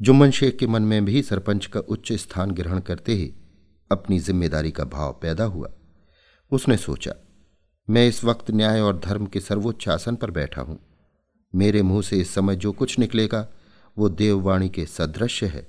जुम्मन 0.00 0.30
शेख 0.30 0.56
के 0.56 0.66
मन 0.66 0.82
में 0.82 1.04
भी 1.04 1.22
सरपंच 1.22 1.66
का 1.66 1.80
उच्च 1.80 2.12
स्थान 2.12 2.50
ग्रहण 2.50 2.80
करते 2.80 3.12
ही 3.12 3.32
अपनी 3.90 4.18
ज़िम्मेदारी 4.18 4.70
का 4.70 4.84
भाव 4.84 5.18
पैदा 5.22 5.44
हुआ। 5.44 5.70
उसने 6.52 6.76
सोचा, 6.76 7.12
मैं 7.88 8.06
इस 8.08 8.24
वक्त 8.24 8.50
न्याय 8.50 8.80
और 8.80 8.98
धर्म 8.98 9.26
के 9.26 9.40
सर्वोच्च 9.40 9.88
आसन 9.88 10.16
पर 10.16 10.30
बैठा 10.30 10.62
हूँ। 10.62 10.78
मेरे 11.54 11.82
मुँह 11.82 12.02
से 12.02 12.16
इस 12.16 12.34
समय 12.34 12.56
जो 12.56 12.72
कुछ 12.72 12.98
निकलेगा 12.98 13.46
वो 13.98 14.08
देववाणी 14.08 14.68
के 14.68 14.86
सदृश्य 14.86 15.46
है। 15.46 15.68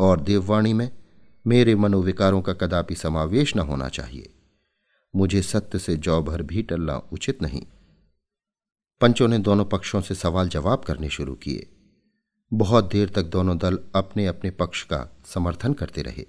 और 0.00 0.20
देववाणी 0.20 0.72
में 0.72 0.90
मेरे 1.46 1.74
मनोविकारों 1.74 2.42
का 2.42 2.52
कदापि 2.52 2.94
समावेश 2.94 3.56
न 3.56 3.58
होना 3.58 3.88
चाहिए। 3.88 4.34
मुझे 5.16 5.42
सत्य 5.42 5.78
से 5.78 5.96
जौ 5.96 6.22
भर 6.22 6.42
भी 6.42 6.62
टलना 6.62 6.96
उचित 7.12 7.42
नहीं। 7.42 7.62
पंचों 9.00 9.28
ने 9.28 9.38
दोनों 9.38 9.64
पक्षों 9.64 10.00
से 10.00 10.14
सवाल 10.14 10.48
जवाब 10.48 10.78
करने 10.78 11.08
शुरू 11.08 11.34
किए। 11.34 11.66
बहुत 12.52 12.90
देर 12.92 13.08
तक 13.08 13.22
दोनों 13.22 13.58
दल 13.58 13.78
अपने 13.94 14.26
अपने 14.26 14.50
पक्ष 14.50 14.82
का 14.82 15.18
समर्थन 15.26 15.72
करते 15.72 16.02
रहे। 16.02 16.26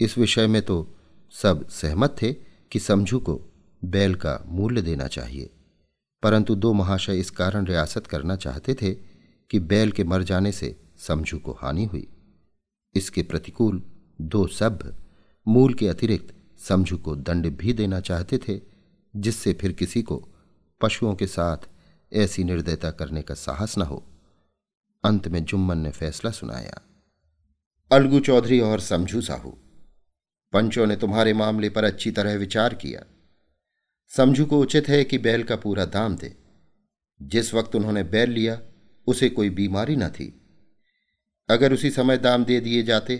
इस 0.00 0.18
विषय 0.18 0.46
में 0.46 0.62
तो 0.62 0.94
सब 1.30 1.68
सहमत 1.68 2.16
थे 2.22 2.32
कि 2.72 2.78
समझू 2.78 3.18
को 3.18 3.42
बैल 3.84 4.14
का 4.14 4.44
मूल्य 4.46 4.82
देना 4.82 5.06
चाहिए। 5.06 5.50
परंतु 6.22 6.54
दो 6.54 6.72
महाशय 6.72 7.18
इस 7.18 7.30
कारण 7.30 7.64
रियासत 7.66 8.06
करना 8.06 8.36
चाहते 8.36 8.74
थे 8.74 9.11
कि 9.52 9.58
बैल 9.60 9.90
के 9.92 10.04
मर 10.04 10.22
जाने 10.22 10.52
से 10.52 10.80
समझू 10.98 11.38
को 11.38 11.52
हानि 11.52 11.84
हुई। 11.84 12.06
इसके 12.94 13.22
प्रतिकूल 13.22 13.82
दो 14.20 14.46
सभ्य 14.46 14.94
मूल 15.48 15.74
के 15.74 15.88
अतिरिक्त 15.88 16.34
समझू 16.58 16.96
को 16.96 17.16
दंड 17.16 17.46
भी 17.46 17.72
देना 17.72 18.00
चाहते 18.00 18.38
थे, 18.38 18.60
जिससे 19.16 19.52
फिर 19.52 19.72
किसी 19.72 20.02
को 20.02 20.28
पशुओं 20.80 21.14
के 21.14 21.26
साथ 21.26 21.56
ऐसी 22.12 22.44
निर्दयता 22.44 22.90
करने 22.90 23.22
का 23.22 23.34
साहस 23.34 23.78
न 23.78 23.82
हो। 23.82 24.02
अंत 25.04 25.28
में 25.28 25.44
जुम्मन 25.44 25.78
ने 25.78 25.90
फैसला 25.90 26.30
सुनाया। 26.30 26.80
अलगू 27.92 28.20
चौधरी 28.20 28.60
और 28.60 28.80
समझू 28.80 29.20
साहू, 29.20 29.50
पंचों 30.52 30.86
ने 30.86 30.96
तुम्हारे 30.96 31.32
मामले 31.34 31.70
पर 31.70 31.84
अच्छी 31.84 32.10
तरह 32.10 32.34
विचार 32.34 32.74
किया। 32.74 33.04
समझू 34.08 34.46
को 34.46 34.60
उचित 34.60 34.88
है 34.88 35.04
कि 35.04 35.18
बैल 35.18 35.42
का 35.42 35.56
पूरा 35.56 35.84
दाम 35.84 36.16
दे। 36.16 36.36
जिस 37.22 37.54
वक्त 37.54 37.76
उन्होंने 37.76 38.02
बैल 38.02 38.30
लिया 38.30 38.60
उसे 39.06 39.28
कोई 39.28 39.50
बीमारी 39.50 39.96
न 39.96 40.08
थी। 40.08 40.26
अगर 41.48 41.72
उसी 41.72 41.90
समय 41.90 42.18
दाम 42.18 42.44
दे 42.44 42.60
दिए 42.60 42.82
जाते 42.82 43.16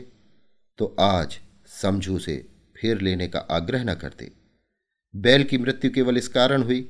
तो 0.78 0.94
आज 1.00 1.38
समझू 1.82 2.18
से 2.18 2.36
फिर 2.76 3.00
लेने 3.00 3.28
का 3.28 3.38
आग्रह 3.50 3.84
न 3.84 3.94
करते। 3.94 4.30
बैल 5.14 5.44
की 5.44 5.58
मृत्यु 5.58 5.90
केवल 5.90 6.16
इस 6.16 6.28
कारण 6.28 6.62
हुई 6.62 6.80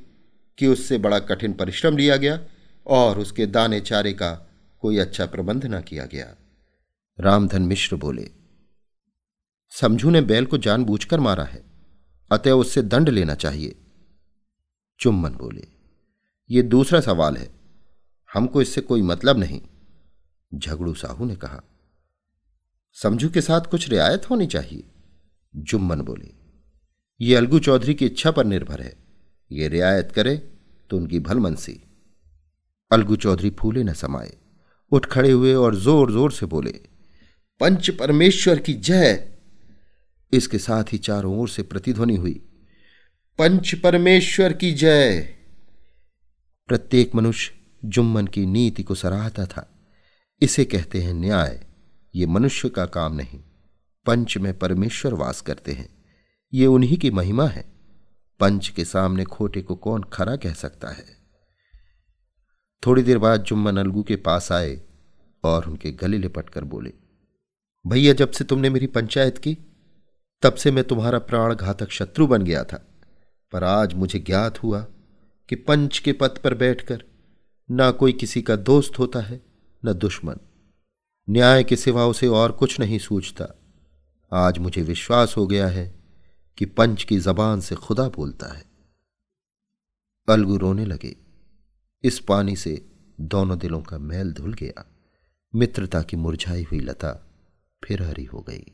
कि 0.59 0.67
उससे 0.67 0.99
बड़ा 0.99 1.19
कठिन 1.21 1.53
परिश्रम 1.53 1.97
लिया 1.97 2.17
गया 2.17 2.39
और 2.87 3.19
उसके 3.19 3.47
दाने 3.47 3.81
चारे 3.81 4.13
का 4.13 4.31
कोई 4.83 4.99
अच्छा 4.99 5.27
प्रबंध 5.27 5.67
न 5.67 5.81
किया 5.81 6.05
गया। 6.05 6.35
रामधन 7.19 7.63
मिश्र 7.63 7.97
बोले, 7.97 8.31
समझू 9.73 10.11
ने 10.11 10.21
बैल 10.21 10.47
को 10.47 10.59
जानबूझकर 10.59 11.21
मारा 11.21 11.45
है, 11.45 11.63
अतः 12.31 12.53
उससे 12.53 12.83
दंड 12.83 13.09
लेना 13.09 13.35
चाहिए। 13.35 13.77
चुम्बन 15.01 15.31
बोले, 15.33 15.67
ये 16.51 16.63
दूसरा 16.63 17.01
सवाल 17.01 17.37
है। 17.37 17.49
हमको 18.33 18.63
इससे 18.63 18.81
कोई 18.81 19.03
मतलब 19.03 19.39
नहीं। 19.39 19.61
झगड़ू 20.53 20.95
साहू 20.95 21.25
ने 21.25 21.37
कहा, 21.37 21.63
समझू 22.97 23.29
के 23.31 23.41
साथ 23.41 23.71
कुछ 23.71 23.89
रियायत 23.89 24.29
होनी 24.31 24.47
चाहिए? 24.47 24.85
जुम्मन 25.55 26.01
बोले, 26.01 26.31
ये 27.21 27.35
अलगू 27.37 27.59
चौधरी 27.59 27.95
की 27.95 28.07
इच्छा 28.07 28.31
पर 28.31 28.45
निर्भर 28.45 28.81
है। 28.81 28.93
ये 29.51 29.69
रियायत 29.69 30.13
करे 30.13 30.37
तो 30.91 30.97
उनकी 30.97 31.19
भलमनसी। 31.21 31.81
अलगू 32.91 33.17
चौधरी 33.17 33.51
फूले 33.51 33.83
न 33.85 33.93
समाये, 33.95 34.37
उठ 34.93 35.07
खड़े 35.07 35.31
हुए 35.31 35.55
और 35.55 35.75
ज़ोर 35.77 36.13
ज़ोर 36.13 36.33
से 36.33 36.47
बोले, 36.47 36.73
पंच 37.61 37.91
परमेश्वर 37.91 38.59
की 38.59 38.75
जय। 38.75 39.29
इसके 40.33 40.59
साथ 40.59 40.93
ही 40.93 40.99
चारों 40.99 41.39
ओर 41.39 41.49
से 41.49 41.63
प्रतिध्वनि 41.63 42.17
हुई, 42.17 42.41
पंच 43.39 43.75
परमेश्वर 43.75 44.53
की 44.53 44.73
जय। 44.75 45.21
प्रत्येक 46.69 47.15
मनुष्य 47.15 47.55
जुम्मन 47.85 48.27
की 48.27 48.47
नीति 48.47 48.83
को 48.83 48.95
सराहता 48.95 49.47
था। 49.47 49.69
इसे 50.43 50.65
कहते 50.65 51.03
हैं 51.03 51.15
न्याय। 51.15 51.67
ये 52.15 52.27
मनुष्य 52.27 52.69
का 52.69 52.87
काम 52.87 53.15
नहीं, 53.15 53.41
पंच 54.07 54.37
में 54.37 54.59
परमेश्वर 54.59 55.15
वास 55.15 55.41
करते 55.41 55.73
हैं। 55.73 56.05
ये 56.53 56.67
उन्हीं 56.67 56.99
की 56.99 57.11
महिमा 57.11 57.47
है। 57.47 57.65
पंच 58.41 58.69
के 58.69 58.85
सामने 58.85 59.25
खोटे 59.25 59.63
को 59.63 59.77
कौन 59.77 60.03
खरा 60.03 60.37
कह 60.37 60.53
सकता 60.53 60.89
है? 60.89 61.05
थोड़ी 62.87 63.03
देर 63.03 63.19
बाद 63.19 63.43
जुम्मन 63.43 63.77
अलगू 63.77 64.03
के 64.03 64.17
पास 64.17 64.53
आए 64.53 64.81
और 65.45 65.69
उनके 65.69 65.91
गले 65.93 66.19
लिपट 66.19 66.51
कर 66.51 66.65
बोले, 66.65 66.93
भैया, 67.87 68.13
जब 68.13 68.31
से 68.31 68.45
तुमने 68.45 68.71
मेरी 68.71 68.87
पंचायत 68.87 69.39
की, 69.39 69.59
तब 70.43 70.55
से 70.55 70.71
मैं 70.71 70.85
तुम्हारा 70.85 71.19
प्राण 71.19 71.55
घातक 71.55 71.91
शत्रु 71.91 72.27
बन 72.27 72.43
गया 72.43 72.65
था। 72.65 72.87
पर 73.53 73.65
आज 73.65 73.95
मुझे 73.95 74.19
ज्ञात 74.19 74.63
हुआ 74.63 74.87
कि 75.49 75.57
पंच 75.57 75.99
के 75.99 76.13
पद 76.13 76.39
पर 76.45 76.55
बैठकर 76.55 77.05
ना 77.73 77.91
कोई 77.91 78.13
किसी 78.13 78.43
का 78.43 78.57
दोस्त 78.57 78.99
होता 78.99 79.21
है, 79.21 79.43
न 79.85 79.93
दुश्मन। 79.93 80.37
न्याय 81.31 81.65
के 81.65 81.77
सिवा 81.77 82.07
उसे 82.07 82.27
और 82.27 82.53
कुछ 82.53 82.81
नहीं 82.81 82.99
सूझता। 82.99 83.59
आज 84.33 84.59
मुझे 84.59 84.83
विश्वास 84.83 85.37
हो 85.37 85.47
गया 85.47 85.69
है 85.69 86.05
कि 86.59 86.67
पंच 86.67 87.05
की 87.05 87.19
जबान 87.19 87.61
से 87.61 87.75
खुदा 87.75 88.09
बोलता 88.09 88.47
है। 88.47 88.65
अलगू 90.29 90.57
रोने 90.57 90.85
लगे। 90.85 91.17
इस 92.03 92.21
पानी 92.21 92.57
से 92.57 92.91
दोनों 93.21 93.59
दिलों 93.59 93.83
का 93.83 93.99
मैल 93.99 94.33
धुल 94.33 94.53
गया। 94.53 94.87
मित्रता 95.55 96.03
की 96.03 96.17
मुरझाई 96.17 96.63
हुई 96.63 96.81
लता 96.81 97.35
फिर 97.85 98.03
हरी 98.03 98.25
हो 98.25 98.41
गई। 98.41 98.65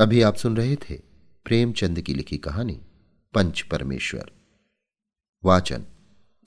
अभी 0.00 0.22
आप 0.22 0.34
सुन 0.34 0.56
रहे 0.56 0.76
थे 0.76 0.94
प्रेमचंद 1.44 2.00
की 2.00 2.14
लिखी 2.14 2.38
कहानी, 2.38 2.80
पंच 3.34 3.60
परमेश्वर। 3.62 4.30
वाचन। 5.44 5.84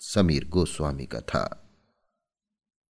समीर 0.02 0.48
गोस्वामी 0.48 1.06
का 1.06 1.20
था। 1.20 1.67